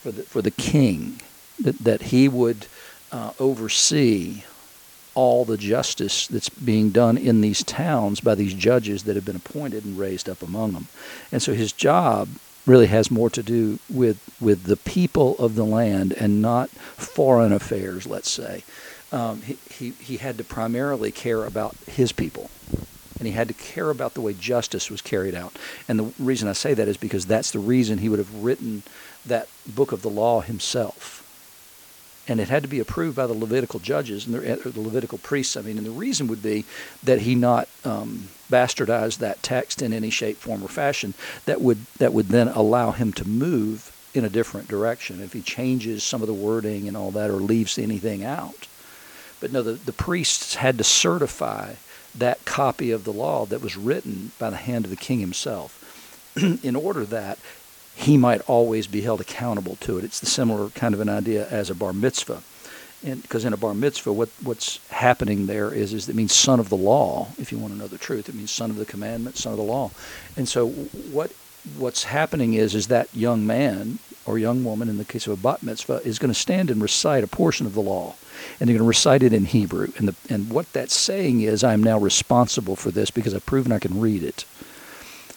for 0.00 0.12
the, 0.12 0.22
for 0.22 0.42
the 0.42 0.50
king, 0.50 1.20
that, 1.60 1.78
that 1.80 2.02
he 2.02 2.28
would 2.28 2.66
uh, 3.12 3.32
oversee 3.38 4.42
all 5.14 5.44
the 5.44 5.56
justice 5.56 6.26
that's 6.26 6.48
being 6.50 6.90
done 6.90 7.16
in 7.16 7.40
these 7.40 7.64
towns 7.64 8.20
by 8.20 8.34
these 8.34 8.54
judges 8.54 9.04
that 9.04 9.16
have 9.16 9.24
been 9.24 9.36
appointed 9.36 9.84
and 9.84 9.98
raised 9.98 10.28
up 10.28 10.42
among 10.42 10.72
them. 10.72 10.88
And 11.32 11.42
so 11.42 11.54
his 11.54 11.72
job 11.72 12.28
really 12.66 12.86
has 12.86 13.10
more 13.10 13.30
to 13.30 13.42
do 13.42 13.78
with 13.88 14.20
with 14.40 14.64
the 14.64 14.76
people 14.76 15.38
of 15.38 15.54
the 15.54 15.64
land 15.64 16.12
and 16.14 16.42
not 16.42 16.68
foreign 16.68 17.52
affairs, 17.52 18.06
let's 18.06 18.28
say 18.28 18.64
um, 19.12 19.42
he, 19.42 19.56
he, 19.70 19.90
he 19.92 20.16
had 20.18 20.38
to 20.38 20.44
primarily 20.44 21.12
care 21.12 21.44
about 21.44 21.76
his 21.86 22.12
people. 22.12 22.50
And 23.18 23.26
he 23.26 23.32
had 23.32 23.48
to 23.48 23.54
care 23.54 23.88
about 23.90 24.12
the 24.14 24.20
way 24.20 24.34
justice 24.34 24.90
was 24.90 25.00
carried 25.00 25.34
out. 25.34 25.56
And 25.88 25.98
the 25.98 26.12
reason 26.18 26.48
I 26.48 26.52
say 26.52 26.74
that 26.74 26.86
is 26.88 26.98
because 26.98 27.24
that's 27.26 27.50
the 27.50 27.58
reason 27.58 27.98
he 27.98 28.08
would 28.10 28.18
have 28.18 28.34
written 28.44 28.82
that 29.24 29.48
book 29.66 29.92
of 29.92 30.02
the 30.02 30.10
law 30.10 30.40
himself. 30.42 31.22
and 32.28 32.40
it 32.40 32.48
had 32.48 32.62
to 32.62 32.68
be 32.68 32.80
approved 32.80 33.16
by 33.16 33.26
the 33.26 33.34
Levitical 33.34 33.78
judges 33.80 34.26
and 34.26 34.34
the, 34.34 34.70
the 34.70 34.80
Levitical 34.80 35.18
priests. 35.18 35.56
I 35.56 35.62
mean, 35.62 35.78
and 35.78 35.86
the 35.86 35.90
reason 35.92 36.26
would 36.28 36.42
be 36.42 36.64
that 37.04 37.20
he 37.20 37.34
not 37.34 37.68
um, 37.84 38.28
bastardize 38.50 39.18
that 39.18 39.42
text 39.42 39.80
in 39.82 39.92
any 39.92 40.10
shape, 40.10 40.36
form, 40.36 40.62
or 40.62 40.68
fashion 40.68 41.14
that 41.44 41.60
would 41.60 41.86
that 41.98 42.12
would 42.12 42.28
then 42.28 42.48
allow 42.48 42.90
him 42.90 43.12
to 43.14 43.26
move 43.28 43.92
in 44.14 44.24
a 44.24 44.28
different 44.28 44.66
direction 44.68 45.20
if 45.20 45.32
he 45.32 45.42
changes 45.42 46.02
some 46.02 46.22
of 46.22 46.26
the 46.26 46.34
wording 46.34 46.88
and 46.88 46.96
all 46.96 47.10
that 47.12 47.30
or 47.30 47.34
leaves 47.36 47.78
anything 47.78 48.24
out. 48.24 48.66
But 49.40 49.52
no, 49.52 49.62
the, 49.62 49.72
the 49.72 49.92
priests 49.92 50.56
had 50.56 50.78
to 50.78 50.84
certify 50.84 51.74
that 52.14 52.44
copy 52.44 52.90
of 52.90 53.04
the 53.04 53.12
law 53.12 53.46
that 53.46 53.60
was 53.60 53.76
written 53.76 54.32
by 54.38 54.50
the 54.50 54.56
hand 54.56 54.84
of 54.84 54.90
the 54.90 54.96
king 54.96 55.20
himself 55.20 55.82
in 56.62 56.74
order 56.74 57.04
that 57.04 57.38
he 57.94 58.16
might 58.16 58.42
always 58.48 58.86
be 58.86 59.02
held 59.02 59.20
accountable 59.20 59.76
to 59.76 59.98
it. 59.98 60.04
It's 60.04 60.20
the 60.20 60.26
similar 60.26 60.68
kind 60.70 60.94
of 60.94 61.00
an 61.00 61.08
idea 61.08 61.48
as 61.48 61.70
a 61.70 61.74
bar 61.74 61.92
mitzvah. 61.92 62.42
Because 63.04 63.44
in 63.44 63.52
a 63.52 63.58
bar 63.58 63.74
mitzvah, 63.74 64.12
what, 64.12 64.30
what's 64.42 64.86
happening 64.88 65.46
there 65.46 65.72
is, 65.72 65.92
is 65.92 66.08
it 66.08 66.16
means 66.16 66.34
son 66.34 66.58
of 66.58 66.68
the 66.68 66.76
law, 66.76 67.28
if 67.38 67.52
you 67.52 67.58
want 67.58 67.72
to 67.72 67.78
know 67.78 67.86
the 67.86 67.98
truth. 67.98 68.28
It 68.28 68.34
means 68.34 68.50
son 68.50 68.70
of 68.70 68.76
the 68.76 68.86
commandment, 68.86 69.36
son 69.36 69.52
of 69.52 69.58
the 69.58 69.64
law. 69.64 69.90
And 70.36 70.48
so 70.48 70.68
what 70.68 71.32
what's 71.76 72.04
happening 72.04 72.54
is 72.54 72.76
is 72.76 72.86
that 72.86 73.12
young 73.12 73.44
man 73.44 73.98
or 74.26 74.38
young 74.38 74.64
woman, 74.64 74.88
in 74.88 74.98
the 74.98 75.04
case 75.04 75.26
of 75.26 75.32
a 75.32 75.42
bat 75.42 75.62
mitzvah, 75.62 76.02
is 76.04 76.18
going 76.18 76.32
to 76.32 76.38
stand 76.38 76.70
and 76.70 76.82
recite 76.82 77.24
a 77.24 77.28
portion 77.28 77.66
of 77.66 77.74
the 77.74 77.82
law. 77.82 78.14
And 78.60 78.68
they're 78.68 78.76
going 78.76 78.84
to 78.84 78.88
recite 78.88 79.22
it 79.22 79.32
in 79.32 79.46
Hebrew. 79.46 79.92
And, 79.96 80.08
the, 80.08 80.14
and 80.28 80.50
what 80.50 80.72
that's 80.72 80.94
saying 80.94 81.40
is, 81.40 81.64
I'm 81.64 81.82
now 81.82 81.98
responsible 81.98 82.76
for 82.76 82.90
this 82.90 83.10
because 83.10 83.34
I've 83.34 83.46
proven 83.46 83.72
I 83.72 83.78
can 83.78 84.00
read 84.00 84.22
it. 84.22 84.44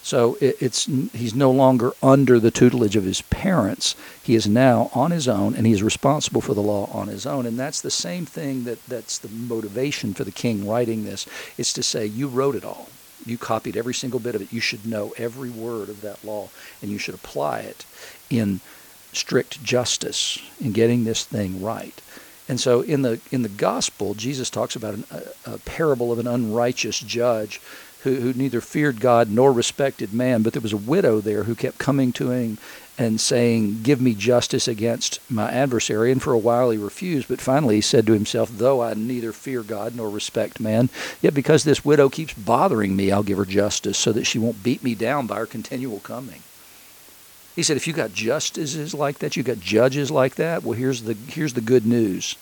So 0.01 0.37
it, 0.41 0.57
it's 0.59 0.85
he's 0.85 1.35
no 1.35 1.51
longer 1.51 1.91
under 2.01 2.39
the 2.39 2.51
tutelage 2.51 2.95
of 2.95 3.03
his 3.03 3.21
parents. 3.23 3.95
He 4.23 4.35
is 4.35 4.47
now 4.47 4.89
on 4.93 5.11
his 5.11 5.27
own, 5.27 5.55
and 5.55 5.67
he 5.67 5.73
is 5.73 5.83
responsible 5.83 6.41
for 6.41 6.53
the 6.53 6.61
law 6.61 6.89
on 6.91 7.07
his 7.07 7.25
own. 7.25 7.45
And 7.45 7.59
that's 7.59 7.81
the 7.81 7.91
same 7.91 8.25
thing 8.25 8.63
that 8.63 8.83
that's 8.87 9.17
the 9.17 9.29
motivation 9.29 10.13
for 10.13 10.23
the 10.23 10.31
king 10.31 10.67
writing 10.67 11.03
this. 11.03 11.27
Is 11.57 11.73
to 11.73 11.83
say 11.83 12.05
you 12.05 12.27
wrote 12.27 12.55
it 12.55 12.65
all. 12.65 12.89
You 13.25 13.37
copied 13.37 13.75
every 13.75 13.93
single 13.93 14.19
bit 14.19 14.35
of 14.35 14.41
it. 14.41 14.53
You 14.53 14.61
should 14.61 14.85
know 14.85 15.13
every 15.17 15.49
word 15.49 15.89
of 15.89 16.01
that 16.01 16.23
law, 16.23 16.49
and 16.81 16.89
you 16.89 16.97
should 16.97 17.15
apply 17.15 17.59
it 17.59 17.85
in 18.29 18.61
strict 19.13 19.63
justice 19.63 20.39
in 20.59 20.71
getting 20.71 21.03
this 21.03 21.23
thing 21.23 21.61
right. 21.61 22.01
And 22.47 22.59
so 22.59 22.81
in 22.81 23.03
the 23.03 23.19
in 23.31 23.43
the 23.43 23.49
gospel, 23.49 24.15
Jesus 24.15 24.49
talks 24.49 24.75
about 24.75 24.95
an, 24.95 25.03
a, 25.11 25.53
a 25.53 25.57
parable 25.59 26.11
of 26.11 26.19
an 26.19 26.27
unrighteous 26.27 26.99
judge 26.99 27.61
who, 28.03 28.15
who 28.15 28.33
neither 28.33 28.61
feared 28.61 28.99
God 28.99 29.29
nor 29.29 29.51
respected 29.51 30.13
man, 30.13 30.41
but 30.41 30.53
there 30.53 30.61
was 30.61 30.73
a 30.73 30.77
widow 30.77 31.19
there 31.19 31.43
who 31.43 31.53
kept 31.53 31.77
coming 31.77 32.11
to 32.13 32.31
him 32.31 32.57
and 32.97 33.19
saying, 33.19 33.81
Give 33.83 34.01
me 34.01 34.13
justice 34.13 34.67
against 34.67 35.19
my 35.29 35.49
adversary. 35.51 36.11
And 36.11 36.21
for 36.21 36.33
a 36.33 36.37
while 36.37 36.69
he 36.69 36.77
refused, 36.77 37.27
but 37.27 37.41
finally 37.41 37.75
he 37.75 37.81
said 37.81 38.05
to 38.07 38.13
himself, 38.13 38.49
Though 38.51 38.81
I 38.81 38.93
neither 38.93 39.31
fear 39.31 39.63
God 39.63 39.95
nor 39.95 40.09
respect 40.09 40.59
man, 40.59 40.89
yet 41.21 41.33
because 41.33 41.63
this 41.63 41.85
widow 41.85 42.09
keeps 42.09 42.33
bothering 42.33 42.95
me, 42.95 43.11
I'll 43.11 43.23
give 43.23 43.37
her 43.37 43.45
justice 43.45 43.97
so 43.97 44.11
that 44.13 44.25
she 44.25 44.39
won't 44.39 44.63
beat 44.63 44.83
me 44.83 44.95
down 44.95 45.27
by 45.27 45.37
her 45.37 45.45
continual 45.45 45.99
coming. 45.99 46.43
He 47.59 47.63
said, 47.63 47.75
if 47.75 47.87
you 47.87 47.93
got 47.93 48.13
justices 48.13 48.93
like 48.93 49.19
that, 49.19 49.35
you 49.35 49.43
got 49.43 49.59
judges 49.59 50.09
like 50.09 50.35
that, 50.35 50.63
well, 50.63 50.77
here's 50.77 51.03
the 51.03 51.13
here's 51.13 51.55
the 51.55 51.59
good 51.59 51.85
news 51.85 52.37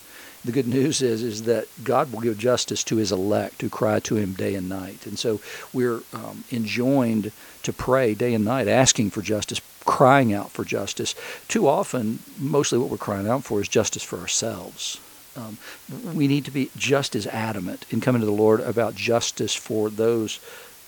the 0.46 0.52
good 0.52 0.68
news 0.68 1.02
is 1.02 1.24
is 1.24 1.42
that 1.44 1.66
God 1.84 2.14
will 2.14 2.22
give 2.22 2.38
justice 2.38 2.84
to 2.84 2.98
His 2.98 3.12
elect 3.12 3.64
who 3.64 3.68
cry 3.68 4.00
to 4.02 4.16
Him 4.16 4.34
day 4.34 4.54
and 4.54 4.70
night, 4.70 5.08
and 5.08 5.18
so 5.18 5.42
we're 5.74 6.02
um, 6.14 6.44
enjoined 6.52 7.32
to 7.64 7.74
pray 7.74 8.14
day 8.14 8.36
and 8.36 8.46
night, 8.46 8.68
asking 8.68 9.10
for 9.10 9.24
justice, 9.24 9.60
crying 9.86 10.34
out 10.34 10.52
for 10.52 10.64
justice. 10.64 11.16
Too 11.48 11.68
often, 11.68 12.20
mostly 12.38 12.78
what 12.78 12.90
we're 12.90 12.98
crying 12.98 13.28
out 13.28 13.44
for 13.44 13.60
is 13.60 13.68
justice 13.68 14.04
for 14.04 14.20
ourselves. 14.20 15.00
Um, 15.36 15.58
we 16.14 16.28
need 16.28 16.46
to 16.46 16.52
be 16.52 16.70
just 16.78 17.16
as 17.16 17.26
adamant 17.26 17.88
in 17.90 18.02
coming 18.02 18.20
to 18.20 18.28
the 18.28 18.32
Lord 18.32 18.60
about 18.60 18.94
justice 18.94 19.56
for 19.56 19.90
those 19.90 20.40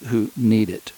who 0.09 0.29
need 0.37 0.69
it 0.69 0.91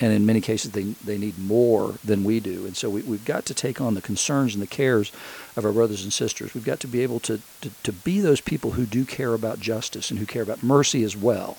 and 0.00 0.12
in 0.12 0.26
many 0.26 0.40
cases 0.40 0.72
they, 0.72 0.82
they 1.04 1.18
need 1.18 1.38
more 1.38 1.94
than 2.04 2.24
we 2.24 2.40
do. 2.40 2.66
And 2.66 2.76
so 2.76 2.90
we, 2.90 3.02
we've 3.02 3.24
got 3.24 3.46
to 3.46 3.54
take 3.54 3.80
on 3.80 3.94
the 3.94 4.02
concerns 4.02 4.54
and 4.54 4.62
the 4.62 4.66
cares 4.66 5.12
of 5.56 5.64
our 5.64 5.72
brothers 5.72 6.04
and 6.04 6.12
sisters. 6.12 6.54
We've 6.54 6.64
got 6.64 6.80
to 6.80 6.88
be 6.88 7.02
able 7.02 7.20
to, 7.20 7.40
to, 7.62 7.70
to 7.82 7.92
be 7.92 8.20
those 8.20 8.40
people 8.40 8.72
who 8.72 8.86
do 8.86 9.04
care 9.04 9.34
about 9.34 9.60
justice 9.60 10.10
and 10.10 10.18
who 10.18 10.26
care 10.26 10.42
about 10.42 10.62
mercy 10.62 11.02
as 11.02 11.16
well. 11.16 11.56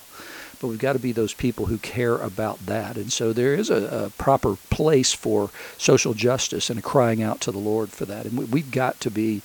But 0.59 0.67
we've 0.67 0.79
got 0.79 0.93
to 0.93 0.99
be 0.99 1.11
those 1.11 1.33
people 1.33 1.67
who 1.67 1.77
care 1.77 2.15
about 2.15 2.65
that. 2.65 2.95
And 2.97 3.11
so 3.11 3.31
there 3.31 3.53
is 3.53 3.69
a, 3.69 4.05
a 4.05 4.09
proper 4.17 4.55
place 4.71 5.13
for 5.13 5.51
social 5.77 6.13
justice 6.15 6.69
and 6.69 6.79
a 6.79 6.81
crying 6.81 7.21
out 7.21 7.41
to 7.41 7.51
the 7.51 7.59
Lord 7.59 7.89
for 7.89 8.05
that. 8.05 8.25
And 8.25 8.37
we, 8.37 8.45
we've 8.45 8.71
got 8.71 8.99
to 9.01 9.11
be 9.11 9.41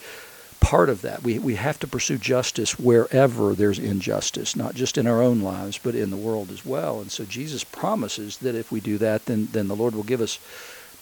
part 0.63 0.89
of 0.89 1.03
that. 1.03 1.23
We, 1.23 1.39
we 1.41 1.57
have 1.57 1.79
to 1.81 1.89
pursue 1.89 2.17
justice 2.17 2.79
wherever 2.79 3.53
there's 3.53 3.81
injustice, 3.81 4.55
not 4.55 4.75
just 4.75 4.97
in 4.97 5.09
our 5.09 5.21
own 5.21 5.43
lives, 5.43 5.77
but 5.77 5.97
in 5.97 6.11
the 6.11 6.17
world 6.17 6.51
as 6.51 6.65
well. 6.65 7.01
And 7.01 7.11
so 7.11 7.25
Jesus 7.25 7.65
promises 7.65 8.39
that 8.39 8.55
if 8.55 8.71
we 8.71 8.81
do 8.81 8.97
that, 8.99 9.27
then, 9.27 9.49
then 9.51 9.69
the 9.69 9.77
Lord 9.77 9.95
will 9.95 10.05
give 10.05 10.21
us 10.21 10.39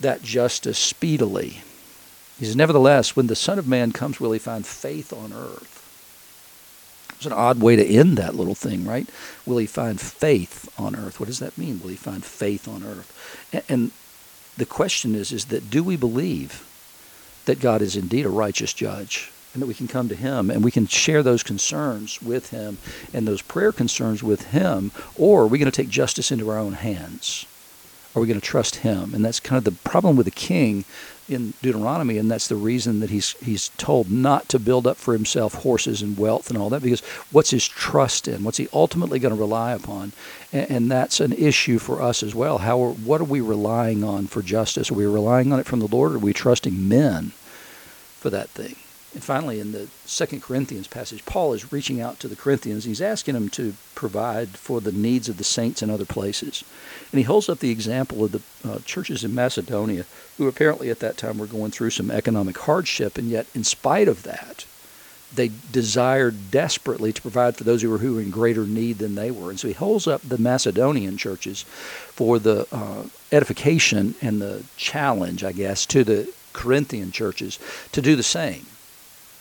that 0.00 0.22
justice 0.22 0.78
speedily. 0.78 1.60
He 2.38 2.46
says, 2.46 2.56
Nevertheless, 2.56 3.14
when 3.14 3.26
the 3.26 3.36
Son 3.36 3.58
of 3.58 3.68
Man 3.68 3.92
comes, 3.92 4.18
will 4.18 4.32
he 4.32 4.38
find 4.38 4.66
faith 4.66 5.12
on 5.12 5.32
earth? 5.32 5.76
It's 7.16 7.26
an 7.26 7.32
odd 7.34 7.60
way 7.60 7.76
to 7.76 7.84
end 7.84 8.16
that 8.16 8.34
little 8.34 8.54
thing, 8.54 8.86
right? 8.86 9.06
Will 9.44 9.58
he 9.58 9.66
find 9.66 10.00
faith 10.00 10.72
on 10.80 10.96
earth? 10.96 11.20
What 11.20 11.26
does 11.26 11.40
that 11.40 11.58
mean? 11.58 11.80
Will 11.82 11.90
he 11.90 11.96
find 11.96 12.24
faith 12.24 12.66
on 12.66 12.82
earth? 12.82 13.46
And, 13.52 13.62
and 13.68 13.90
the 14.56 14.64
question 14.64 15.14
is, 15.14 15.30
is 15.30 15.44
that 15.46 15.68
do 15.68 15.84
we 15.84 15.98
believe 15.98 16.66
that 17.44 17.60
God 17.60 17.82
is 17.82 17.94
indeed 17.94 18.24
a 18.24 18.30
righteous 18.30 18.72
judge? 18.72 19.30
And 19.52 19.62
that 19.62 19.66
we 19.66 19.74
can 19.74 19.88
come 19.88 20.08
to 20.08 20.14
Him 20.14 20.50
and 20.50 20.64
we 20.64 20.70
can 20.70 20.86
share 20.86 21.22
those 21.22 21.42
concerns 21.42 22.22
with 22.22 22.50
Him 22.50 22.78
and 23.12 23.26
those 23.26 23.42
prayer 23.42 23.72
concerns 23.72 24.22
with 24.22 24.50
Him, 24.50 24.92
or 25.16 25.42
are 25.42 25.46
we 25.46 25.58
going 25.58 25.70
to 25.70 25.82
take 25.82 25.88
justice 25.88 26.30
into 26.30 26.50
our 26.50 26.58
own 26.58 26.74
hands? 26.74 27.46
Are 28.14 28.20
we 28.20 28.26
going 28.26 28.40
to 28.40 28.46
trust 28.46 28.76
Him? 28.76 29.14
And 29.14 29.24
that's 29.24 29.40
kind 29.40 29.58
of 29.58 29.64
the 29.64 29.88
problem 29.88 30.16
with 30.16 30.26
the 30.26 30.32
king 30.32 30.84
in 31.30 31.54
Deuteronomy, 31.62 32.18
and 32.18 32.28
that's 32.28 32.48
the 32.48 32.56
reason 32.56 32.98
that 33.00 33.10
he's 33.10 33.32
he's 33.34 33.68
told 33.76 34.10
not 34.10 34.48
to 34.48 34.58
build 34.58 34.86
up 34.86 34.96
for 34.96 35.14
himself 35.14 35.54
horses 35.54 36.02
and 36.02 36.18
wealth 36.18 36.50
and 36.50 36.58
all 36.58 36.68
that, 36.70 36.82
because 36.82 37.02
what's 37.30 37.50
his 37.50 37.66
trust 37.68 38.26
in? 38.26 38.42
What's 38.42 38.56
he 38.56 38.68
ultimately 38.72 39.20
going 39.20 39.34
to 39.34 39.40
rely 39.40 39.72
upon? 39.72 40.12
And, 40.52 40.70
and 40.70 40.90
that's 40.90 41.20
an 41.20 41.32
issue 41.32 41.78
for 41.78 42.02
us 42.02 42.24
as 42.24 42.34
well. 42.34 42.58
How 42.58 42.82
are, 42.82 42.90
what 42.92 43.20
are 43.20 43.24
we 43.24 43.40
relying 43.40 44.02
on 44.02 44.26
for 44.26 44.42
justice? 44.42 44.90
Are 44.90 44.94
we 44.94 45.06
relying 45.06 45.52
on 45.52 45.60
it 45.60 45.66
from 45.66 45.78
the 45.78 45.86
Lord, 45.86 46.12
or 46.12 46.16
are 46.16 46.18
we 46.18 46.32
trusting 46.32 46.88
men 46.88 47.30
for 48.18 48.30
that 48.30 48.48
thing? 48.50 48.74
And 49.12 49.24
finally, 49.24 49.58
in 49.58 49.72
the 49.72 49.88
Second 50.06 50.40
Corinthians 50.40 50.86
passage, 50.86 51.24
Paul 51.24 51.52
is 51.52 51.72
reaching 51.72 52.00
out 52.00 52.20
to 52.20 52.28
the 52.28 52.36
Corinthians. 52.36 52.84
He's 52.84 53.02
asking 53.02 53.34
them 53.34 53.48
to 53.50 53.74
provide 53.96 54.50
for 54.50 54.80
the 54.80 54.92
needs 54.92 55.28
of 55.28 55.36
the 55.36 55.42
saints 55.44 55.82
in 55.82 55.90
other 55.90 56.04
places. 56.04 56.62
And 57.10 57.18
he 57.18 57.24
holds 57.24 57.48
up 57.48 57.58
the 57.58 57.72
example 57.72 58.24
of 58.24 58.32
the 58.32 58.42
uh, 58.68 58.78
churches 58.84 59.24
in 59.24 59.34
Macedonia, 59.34 60.04
who 60.38 60.46
apparently 60.46 60.90
at 60.90 61.00
that 61.00 61.16
time 61.16 61.38
were 61.38 61.46
going 61.46 61.72
through 61.72 61.90
some 61.90 62.10
economic 62.10 62.56
hardship, 62.56 63.18
and 63.18 63.28
yet, 63.28 63.46
in 63.52 63.64
spite 63.64 64.06
of 64.06 64.22
that, 64.22 64.64
they 65.34 65.50
desired 65.72 66.52
desperately 66.52 67.12
to 67.12 67.22
provide 67.22 67.56
for 67.56 67.64
those 67.64 67.82
who 67.82 67.90
were 67.90 67.98
who 67.98 68.14
were 68.14 68.20
in 68.20 68.30
greater 68.30 68.64
need 68.64 68.98
than 68.98 69.16
they 69.16 69.32
were. 69.32 69.50
And 69.50 69.58
so 69.58 69.68
he 69.68 69.74
holds 69.74 70.06
up 70.06 70.22
the 70.22 70.38
Macedonian 70.38 71.16
churches 71.16 71.62
for 71.62 72.38
the 72.38 72.66
uh, 72.72 73.04
edification 73.32 74.14
and 74.22 74.40
the 74.40 74.64
challenge, 74.76 75.42
I 75.42 75.52
guess, 75.52 75.84
to 75.86 76.04
the 76.04 76.32
Corinthian 76.52 77.10
churches 77.10 77.58
to 77.92 78.02
do 78.02 78.14
the 78.14 78.22
same 78.22 78.66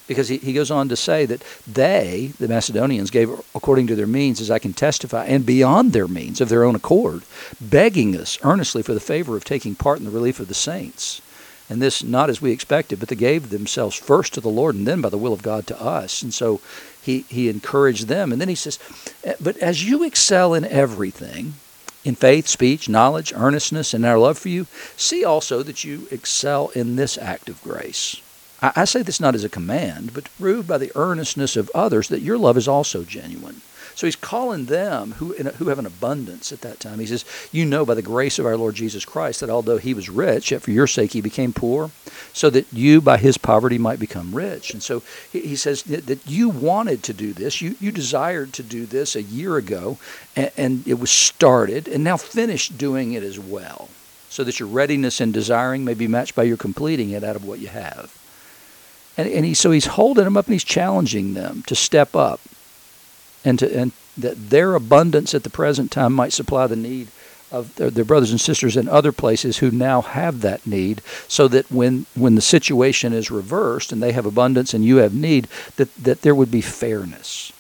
because 0.10 0.28
he, 0.28 0.38
he 0.38 0.54
goes 0.54 0.72
on 0.72 0.90
to 0.90 0.96
say 0.96 1.28
that 1.28 1.44
they, 1.68 2.34
the 2.40 2.48
Macedonians, 2.48 3.12
gave 3.12 3.30
according 3.54 3.86
to 3.88 3.96
their 3.96 4.08
means, 4.08 4.42
as 4.42 4.50
I 4.50 4.58
can 4.58 4.74
testify, 4.74 5.26
and 5.26 5.46
beyond 5.46 5.94
their 5.94 6.08
means 6.08 6.42
of 6.42 6.50
their 6.50 6.64
own 6.64 6.76
accord, 6.76 7.22
begging 7.62 8.18
us 8.18 8.40
earnestly 8.42 8.82
for 8.82 8.96
the 8.96 9.00
favor 9.00 9.38
of 9.38 9.46
taking 9.46 9.76
part 9.76 10.00
in 10.00 10.06
the 10.06 10.12
relief 10.12 10.40
of 10.40 10.48
the 10.48 10.56
saints. 10.56 11.22
And 11.70 11.80
this 11.80 12.04
not 12.04 12.32
as 12.32 12.42
we 12.42 12.52
expected, 12.52 13.00
but 13.00 13.10
they 13.10 13.16
gave 13.16 13.52
themselves 13.52 13.96
first 13.96 14.34
to 14.34 14.42
the 14.42 14.50
Lord 14.50 14.74
and 14.74 14.88
then 14.88 15.00
by 15.00 15.10
the 15.10 15.18
will 15.20 15.32
of 15.32 15.44
God 15.44 15.68
to 15.68 15.80
us. 15.80 16.24
And 16.24 16.34
so 16.34 16.60
he, 17.00 17.26
he 17.30 17.48
encouraged 17.48 18.08
them. 18.08 18.32
And 18.32 18.42
then 18.42 18.50
he 18.50 18.56
says, 18.56 18.80
eh, 19.24 19.36
But 19.40 19.58
as 19.58 19.88
you 19.88 20.04
excel 20.04 20.56
in 20.56 20.66
everything, 20.66 21.54
in 22.04 22.16
faith, 22.16 22.48
speech, 22.48 22.90
knowledge, 22.90 23.32
earnestness, 23.36 23.94
and 23.94 24.04
our 24.04 24.18
love 24.18 24.40
for 24.40 24.50
you, 24.50 24.66
see 24.98 25.24
also 25.24 25.62
that 25.62 25.84
you 25.84 26.08
excel 26.10 26.70
in 26.70 26.96
this 26.96 27.16
act 27.16 27.48
of 27.48 27.62
grace. 27.62 28.20
I, 28.62 28.72
I 28.76 28.86
say 28.86 29.02
this 29.02 29.20
not 29.20 29.36
as 29.36 29.44
a 29.44 29.50
command, 29.50 30.14
but 30.14 30.26
to 30.26 30.32
prove 30.40 30.68
by 30.68 30.78
the 30.78 30.92
earnestness 30.96 31.56
of 31.56 31.72
others 31.74 32.08
that 32.10 32.22
your 32.22 32.38
love 32.38 32.58
is 32.58 32.68
also 32.68 33.04
genuine. 33.04 33.62
So 33.96 34.08
he's 34.08 34.16
calling 34.16 34.66
them 34.66 35.14
who 35.14 35.34
who 35.34 35.68
have 35.68 35.80
an 35.80 35.86
abundance 35.86 36.54
at 36.54 36.62
that 36.62 36.80
time. 36.80 37.00
He 37.00 37.06
says, 37.06 37.26
"You 37.52 37.66
know 37.66 37.86
by 37.86 37.96
the 37.96 38.02
grace 38.02 38.40
of 38.40 38.46
our 38.46 38.56
Lord 38.56 38.76
Jesus 38.76 39.04
Christ 39.04 39.42
that 39.42 39.50
although 39.50 39.78
he 39.78 39.94
was 39.94 40.08
rich, 40.08 40.52
yet 40.52 40.62
for 40.62 40.72
your 40.72 40.88
sake 40.88 41.12
he 41.12 41.20
became 41.20 41.52
poor, 41.52 41.92
so 42.32 42.50
that 42.50 42.66
you 42.72 43.02
by 43.02 43.18
his 43.18 43.38
poverty 43.38 43.78
might 43.78 44.00
become 44.00 44.34
rich." 44.34 44.72
And 44.72 44.82
so 44.82 45.04
he, 45.34 45.42
he 45.42 45.56
says 45.58 45.84
that 45.84 46.26
you 46.26 46.48
wanted 46.48 47.04
to 47.04 47.14
do 47.14 47.34
this, 47.34 47.62
you 47.62 47.76
you 47.82 47.92
desired 47.92 48.54
to 48.54 48.64
do 48.64 48.86
this 48.86 49.18
a 49.18 49.22
year 49.22 49.58
ago, 49.58 49.98
and, 50.34 50.52
and 50.56 50.88
it 50.88 50.98
was 51.00 51.12
started, 51.12 51.90
and 51.90 52.02
now 52.02 52.16
finished 52.16 52.78
doing 52.78 53.12
it 53.12 53.24
as 53.24 53.38
well, 53.38 53.90
so 54.30 54.46
that 54.46 54.62
your 54.62 54.70
readiness 54.70 55.20
and 55.20 55.34
desiring 55.34 55.84
may 55.84 55.94
be 55.94 56.08
matched 56.08 56.36
by 56.36 56.44
your 56.44 56.58
completing 56.58 57.10
it 57.10 57.24
out 57.24 57.36
of 57.36 57.44
what 57.44 57.60
you 57.60 57.68
have. 57.68 58.18
And, 59.20 59.28
and 59.30 59.46
he, 59.46 59.54
so 59.54 59.72
he's 59.72 59.86
holding 59.86 60.24
them 60.24 60.38
up 60.38 60.46
and 60.46 60.54
he's 60.54 60.64
challenging 60.64 61.34
them 61.34 61.64
to 61.68 61.76
step 61.76 62.16
up 62.16 62.40
and, 63.44 63.60
to, 63.60 63.78
and 63.78 63.92
that 64.18 64.50
their 64.50 64.76
abundance 64.76 65.34
at 65.34 65.44
the 65.44 65.50
present 65.50 65.92
time 65.92 66.14
might 66.14 66.32
supply 66.32 66.68
the 66.68 66.78
need 66.78 67.10
of 67.52 67.76
their, 67.76 67.90
their, 67.90 68.06
brothers 68.06 68.32
and 68.32 68.40
sisters 68.40 68.78
in 68.78 68.88
other 68.88 69.12
places 69.12 69.58
who 69.58 69.72
now 69.72 70.02
have 70.02 70.40
that 70.40 70.66
need 70.66 71.02
so 71.28 71.50
that 71.50 71.70
when 71.70 72.06
when 72.16 72.36
the 72.36 72.42
situation 72.42 73.12
is 73.12 73.30
reversed 73.30 73.92
and 73.92 74.02
they 74.02 74.14
have 74.14 74.26
abundance 74.26 74.74
and 74.74 74.86
you 74.86 74.98
have 74.98 75.14
need 75.14 75.48
that 75.76 75.94
that 75.96 76.22
there 76.22 76.36
would 76.36 76.52
be 76.52 76.62
fairness 76.62 77.52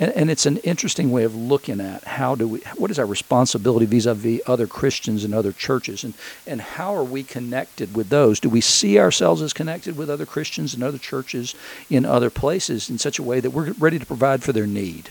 and, 0.00 0.10
and 0.12 0.30
it's 0.30 0.46
an 0.46 0.56
interesting 0.58 1.12
way 1.12 1.24
of 1.24 1.34
looking 1.36 1.80
at 1.80 2.04
how 2.04 2.34
do 2.34 2.48
we 2.48 2.60
what 2.76 2.90
is 2.90 2.98
our 2.98 3.06
responsibility 3.06 3.86
vis-a-vis 3.86 4.40
other 4.46 4.66
christians 4.66 5.24
and 5.24 5.34
other 5.34 5.52
churches? 5.52 6.04
And 6.04 6.14
and 6.46 6.60
how 6.60 6.94
are 6.94 7.04
we 7.04 7.22
connected 7.22 7.94
with 7.94 8.08
those? 8.08 8.40
Do 8.40 8.48
we 8.48 8.60
see 8.60 8.98
ourselves 8.98 9.42
as 9.42 9.52
connected 9.52 9.96
with 9.96 10.10
other 10.10 10.26
christians 10.26 10.74
and 10.74 10.82
other 10.82 10.98
churches 10.98 11.54
in 11.88 12.04
other 12.04 12.30
places 12.30 12.90
in 12.90 12.98
such 12.98 13.18
a 13.18 13.22
way 13.22 13.40
that 13.40 13.50
we're 13.50 13.72
ready 13.72 13.98
to 13.98 14.06
provide 14.06 14.42
for 14.42 14.52
their 14.52 14.66
need 14.66 15.10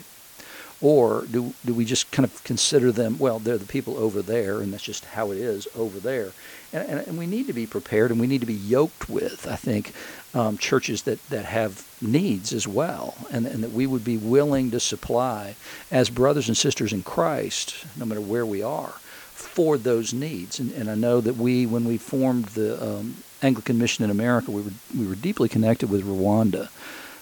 or 0.83 1.23
do, 1.31 1.53
do 1.65 1.73
we 1.73 1.85
just 1.85 2.11
kind 2.11 2.25
of 2.25 2.43
consider 2.43 2.91
them, 2.91 3.17
well, 3.17 3.39
they're 3.39 3.57
the 3.57 3.65
people 3.65 3.97
over 3.97 4.21
there, 4.21 4.59
and 4.59 4.73
that's 4.73 4.83
just 4.83 5.05
how 5.05 5.31
it 5.31 5.37
is 5.37 5.65
over 5.77 5.97
there? 5.97 6.31
And, 6.73 6.89
and, 6.89 7.07
and 7.07 7.17
we 7.17 7.25
need 7.25 7.47
to 7.47 7.53
be 7.53 7.65
prepared 7.65 8.11
and 8.11 8.19
we 8.19 8.27
need 8.27 8.41
to 8.41 8.45
be 8.47 8.53
yoked 8.53 9.09
with, 9.09 9.47
I 9.47 9.55
think, 9.55 9.93
um, 10.33 10.57
churches 10.57 11.03
that, 11.03 11.25
that 11.29 11.45
have 11.45 11.87
needs 12.01 12.51
as 12.51 12.67
well, 12.67 13.15
and, 13.31 13.47
and 13.47 13.63
that 13.63 13.71
we 13.71 13.87
would 13.87 14.03
be 14.03 14.17
willing 14.17 14.71
to 14.71 14.79
supply 14.81 15.55
as 15.89 16.09
brothers 16.09 16.49
and 16.49 16.57
sisters 16.57 16.91
in 16.91 17.01
Christ, 17.01 17.85
no 17.95 18.03
matter 18.03 18.19
where 18.19 18.45
we 18.45 18.61
are, 18.61 18.91
for 19.31 19.77
those 19.77 20.13
needs. 20.13 20.59
And, 20.59 20.73
and 20.73 20.89
I 20.89 20.95
know 20.95 21.21
that 21.21 21.37
we, 21.37 21.65
when 21.65 21.85
we 21.85 21.97
formed 21.97 22.47
the 22.47 22.83
um, 22.83 23.23
Anglican 23.41 23.77
Mission 23.77 24.03
in 24.03 24.11
America, 24.11 24.51
we 24.51 24.63
were, 24.63 24.71
we 24.97 25.07
were 25.07 25.15
deeply 25.15 25.47
connected 25.47 25.89
with 25.89 26.05
Rwanda 26.05 26.67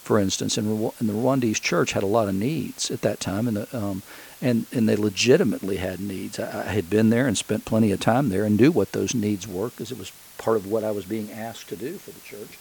for 0.01 0.17
instance, 0.17 0.57
and, 0.57 0.91
and 0.99 1.07
the 1.07 1.13
Rwandese 1.13 1.61
church 1.61 1.91
had 1.91 2.03
a 2.03 2.07
lot 2.07 2.27
of 2.27 2.33
needs 2.33 2.89
at 2.89 3.01
that 3.01 3.19
time, 3.19 3.47
and 3.47 3.57
the, 3.57 3.77
um, 3.77 4.01
and 4.41 4.65
and 4.71 4.89
they 4.89 4.95
legitimately 4.95 5.77
had 5.77 5.99
needs. 5.99 6.39
I, 6.39 6.61
I, 6.61 6.71
had 6.71 6.89
been 6.89 7.11
there 7.11 7.27
and 7.27 7.37
spent 7.37 7.65
plenty 7.65 7.91
of 7.91 7.99
time 7.99 8.29
there 8.29 8.43
and 8.43 8.59
knew 8.59 8.71
what 8.71 8.93
those 8.93 9.13
needs 9.13 9.47
were 9.47 9.69
because 9.69 9.91
it 9.91 9.99
was 9.99 10.11
part 10.39 10.57
of 10.57 10.65
what 10.65 10.83
I 10.83 10.89
was 10.89 11.05
being 11.05 11.31
asked 11.31 11.69
to 11.69 11.75
do 11.75 11.93
for 11.97 12.09
the 12.09 12.19
church, 12.21 12.57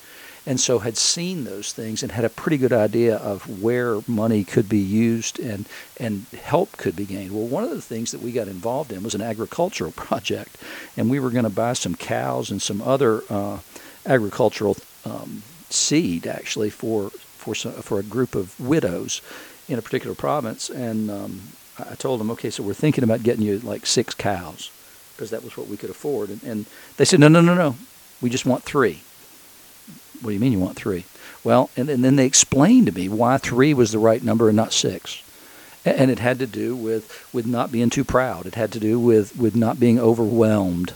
and 0.46 0.60
so 0.60 0.80
had 0.80 0.98
seen 0.98 1.44
those 1.44 1.72
things 1.72 2.02
and 2.02 2.12
had 2.12 2.26
a 2.26 2.28
pretty 2.28 2.58
good 2.58 2.74
idea 2.74 3.16
of 3.16 3.62
where 3.62 4.00
money 4.06 4.44
could 4.44 4.68
be 4.68 4.78
used 4.78 5.40
and 5.40 5.64
and 5.98 6.26
help 6.42 6.76
could 6.76 6.94
be 6.94 7.06
gained. 7.06 7.32
Well, 7.32 7.46
one 7.46 7.64
of 7.64 7.70
the 7.70 7.80
things 7.80 8.10
that 8.10 8.20
we 8.20 8.32
got 8.32 8.48
involved 8.48 8.92
in 8.92 9.02
was 9.02 9.14
an 9.14 9.22
agricultural 9.22 9.92
project, 9.96 10.58
and 10.94 11.08
we 11.08 11.18
were 11.18 11.30
going 11.30 11.44
to 11.44 11.50
buy 11.50 11.72
some 11.72 11.94
cows 11.94 12.50
and 12.50 12.60
some 12.60 12.82
other 12.82 13.22
uh, 13.30 13.60
agricultural 14.04 14.76
um, 15.06 15.42
seed 15.70 16.26
actually 16.26 16.68
for 16.68 17.10
for 17.40 17.54
some, 17.54 17.72
for 17.72 17.98
a 17.98 18.02
group 18.02 18.34
of 18.34 18.58
widows 18.60 19.20
in 19.68 19.78
a 19.78 19.82
particular 19.82 20.14
province, 20.14 20.68
and 20.70 21.10
um, 21.10 21.40
I 21.78 21.94
told 21.94 22.20
them, 22.20 22.30
okay, 22.32 22.50
so 22.50 22.62
we're 22.62 22.74
thinking 22.74 23.04
about 23.04 23.22
getting 23.22 23.44
you 23.44 23.58
like 23.60 23.86
six 23.86 24.14
cows 24.14 24.70
because 25.16 25.30
that 25.30 25.44
was 25.44 25.56
what 25.56 25.68
we 25.68 25.76
could 25.76 25.90
afford, 25.90 26.30
and, 26.30 26.42
and 26.42 26.66
they 26.96 27.04
said, 27.04 27.20
no, 27.20 27.28
no, 27.28 27.40
no, 27.40 27.54
no, 27.54 27.76
we 28.20 28.30
just 28.30 28.46
want 28.46 28.62
three. 28.64 29.02
What 30.20 30.30
do 30.30 30.34
you 30.34 30.40
mean 30.40 30.52
you 30.52 30.60
want 30.60 30.76
three? 30.76 31.04
Well, 31.42 31.70
and, 31.76 31.88
and 31.88 32.04
then 32.04 32.16
they 32.16 32.26
explained 32.26 32.86
to 32.86 32.92
me 32.92 33.08
why 33.08 33.38
three 33.38 33.72
was 33.72 33.92
the 33.92 33.98
right 33.98 34.22
number 34.22 34.48
and 34.48 34.56
not 34.56 34.72
six 34.72 35.22
and 35.84 36.10
it 36.10 36.18
had 36.18 36.38
to 36.38 36.46
do 36.46 36.76
with 36.76 37.26
with 37.32 37.46
not 37.46 37.72
being 37.72 37.90
too 37.90 38.04
proud. 38.04 38.46
It 38.46 38.54
had 38.54 38.72
to 38.72 38.80
do 38.80 38.98
with 38.98 39.36
with 39.36 39.56
not 39.56 39.80
being 39.80 39.98
overwhelmed 39.98 40.92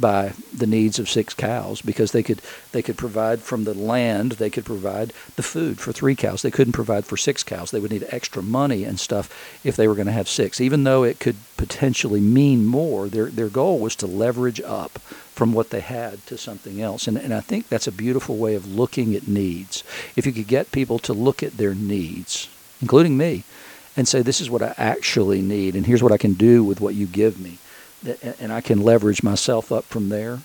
by 0.00 0.32
the 0.56 0.66
needs 0.66 0.98
of 0.98 1.08
six 1.08 1.34
cows 1.34 1.80
because 1.82 2.12
they 2.12 2.22
could 2.22 2.40
they 2.72 2.82
could 2.82 2.96
provide 2.96 3.40
from 3.40 3.64
the 3.64 3.74
land 3.74 4.32
they 4.32 4.50
could 4.50 4.64
provide 4.64 5.12
the 5.36 5.42
food 5.42 5.80
for 5.80 5.92
three 5.92 6.14
cows. 6.14 6.42
They 6.42 6.50
couldn't 6.50 6.72
provide 6.72 7.06
for 7.06 7.16
six 7.16 7.42
cows. 7.42 7.70
They 7.70 7.80
would 7.80 7.90
need 7.90 8.06
extra 8.10 8.42
money 8.42 8.84
and 8.84 9.00
stuff 9.00 9.30
if 9.64 9.76
they 9.76 9.88
were 9.88 9.94
going 9.94 10.06
to 10.06 10.12
have 10.12 10.28
six. 10.28 10.60
Even 10.60 10.84
though 10.84 11.02
it 11.02 11.20
could 11.20 11.36
potentially 11.56 12.20
mean 12.20 12.66
more 12.66 13.08
their 13.08 13.26
their 13.26 13.48
goal 13.48 13.78
was 13.78 13.96
to 13.96 14.06
leverage 14.06 14.60
up 14.60 14.98
from 15.36 15.52
what 15.52 15.70
they 15.70 15.80
had 15.80 16.24
to 16.26 16.36
something 16.38 16.80
else. 16.80 17.08
And 17.08 17.16
and 17.16 17.32
I 17.32 17.40
think 17.40 17.68
that's 17.68 17.86
a 17.86 17.92
beautiful 17.92 18.36
way 18.36 18.54
of 18.54 18.74
looking 18.74 19.14
at 19.14 19.28
needs. 19.28 19.82
If 20.16 20.26
you 20.26 20.32
could 20.32 20.48
get 20.48 20.72
people 20.72 20.98
to 21.00 21.12
look 21.12 21.42
at 21.42 21.56
their 21.56 21.74
needs 21.74 22.48
including 22.80 23.16
me 23.16 23.44
and 23.96 24.06
say 24.06 24.22
this 24.22 24.40
is 24.40 24.50
what 24.50 24.62
I 24.62 24.74
actually 24.76 25.40
need 25.40 25.74
and 25.74 25.86
here's 25.86 26.02
what 26.02 26.12
I 26.12 26.18
can 26.18 26.34
do 26.34 26.62
with 26.62 26.80
what 26.80 26.94
you 26.94 27.06
give 27.06 27.40
me 27.40 27.58
and 28.38 28.52
I 28.52 28.60
can 28.60 28.82
leverage 28.82 29.22
myself 29.22 29.72
up 29.72 29.84
from 29.84 30.08
there 30.08 30.40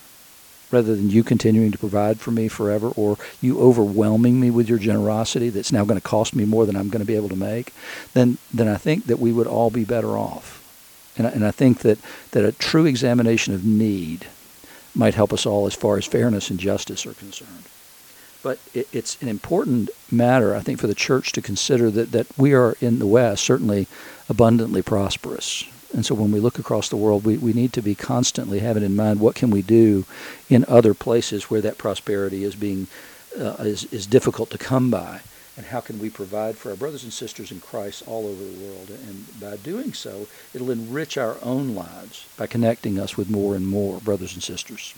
rather 0.72 0.96
than 0.96 1.10
you 1.10 1.24
continuing 1.24 1.72
to 1.72 1.78
provide 1.78 2.20
for 2.20 2.32
me 2.32 2.48
forever 2.48 2.90
or 2.96 3.18
you 3.42 3.60
overwhelming 3.60 4.40
me 4.40 4.50
with 4.50 4.70
your 4.70 4.80
generosity 4.80 5.50
that's 5.50 5.72
now 5.72 5.84
going 5.84 6.00
to 6.00 6.08
cost 6.08 6.36
me 6.36 6.46
more 6.46 6.66
than 6.66 6.76
I'm 6.76 6.90
going 6.90 7.02
to 7.02 7.08
be 7.08 7.16
able 7.16 7.30
to 7.30 7.36
make, 7.36 7.74
then, 8.14 8.38
then 8.54 8.68
I 8.68 8.78
think 8.78 9.06
that 9.06 9.20
we 9.20 9.32
would 9.32 9.48
all 9.48 9.70
be 9.70 9.84
better 9.84 10.18
off. 10.18 10.60
And, 11.18 11.28
and 11.28 11.46
I 11.46 11.52
think 11.52 11.80
that, 11.80 12.00
that 12.32 12.46
a 12.46 12.54
true 12.54 12.86
examination 12.86 13.54
of 13.54 13.66
need 13.66 14.28
might 14.96 15.16
help 15.16 15.34
us 15.34 15.46
all 15.46 15.68
as 15.68 15.76
far 15.76 15.98
as 15.98 16.06
fairness 16.06 16.50
and 16.50 16.60
justice 16.60 17.06
are 17.06 17.14
concerned. 17.14 17.66
But 18.44 18.60
it, 18.74 18.88
it's 18.92 19.22
an 19.22 19.28
important 19.28 19.90
matter, 20.10 20.56
I 20.56 20.62
think, 20.62 20.80
for 20.80 20.88
the 20.88 20.96
church 20.96 21.32
to 21.34 21.42
consider 21.42 21.92
that, 21.92 22.12
that 22.12 22.28
we 22.38 22.54
are 22.54 22.76
in 22.82 23.00
the 23.00 23.06
West 23.06 23.44
certainly 23.44 23.88
abundantly 24.30 24.82
prosperous. 24.82 25.66
And 25.94 26.06
so 26.06 26.16
when 26.16 26.32
we 26.32 26.40
look 26.40 26.58
across 26.58 26.90
the 26.90 26.98
world, 26.98 27.26
we, 27.26 27.38
we 27.38 27.54
need 27.54 27.74
to 27.74 27.82
be 27.82 27.96
constantly 27.96 28.60
having 28.60 28.84
in 28.84 28.96
mind 28.96 29.20
what 29.20 29.36
can 29.36 29.50
we 29.50 29.62
do 29.62 30.06
in 30.50 30.64
other 30.68 30.94
places 30.94 31.50
where 31.50 31.62
that 31.62 31.78
prosperity 31.78 32.44
is 32.44 32.56
being 32.56 32.88
uh, 33.38 33.56
is, 33.60 33.86
is 33.86 34.06
difficult 34.06 34.50
to 34.50 34.58
come 34.58 34.92
by, 34.92 35.22
and 35.56 35.66
how 35.66 35.80
can 35.80 36.00
we 36.00 36.10
provide 36.10 36.58
for 36.58 36.70
our 36.70 36.76
brothers 36.76 37.04
and 37.04 37.14
sisters 37.14 37.52
in 37.52 37.60
Christ 37.60 38.04
all 38.08 38.26
over 38.26 38.44
the 38.44 38.66
world? 38.66 38.90
And 38.90 39.40
by 39.40 39.58
doing 39.58 39.94
so, 39.94 40.28
it'll 40.54 40.72
enrich 40.72 41.18
our 41.18 41.38
own 41.42 41.76
lives 41.76 42.28
by 42.38 42.48
connecting 42.48 43.00
us 43.00 43.18
with 43.18 43.30
more 43.30 43.56
and 43.56 43.68
more 43.68 44.00
brothers 44.00 44.34
and 44.34 44.44
sisters. 44.44 44.94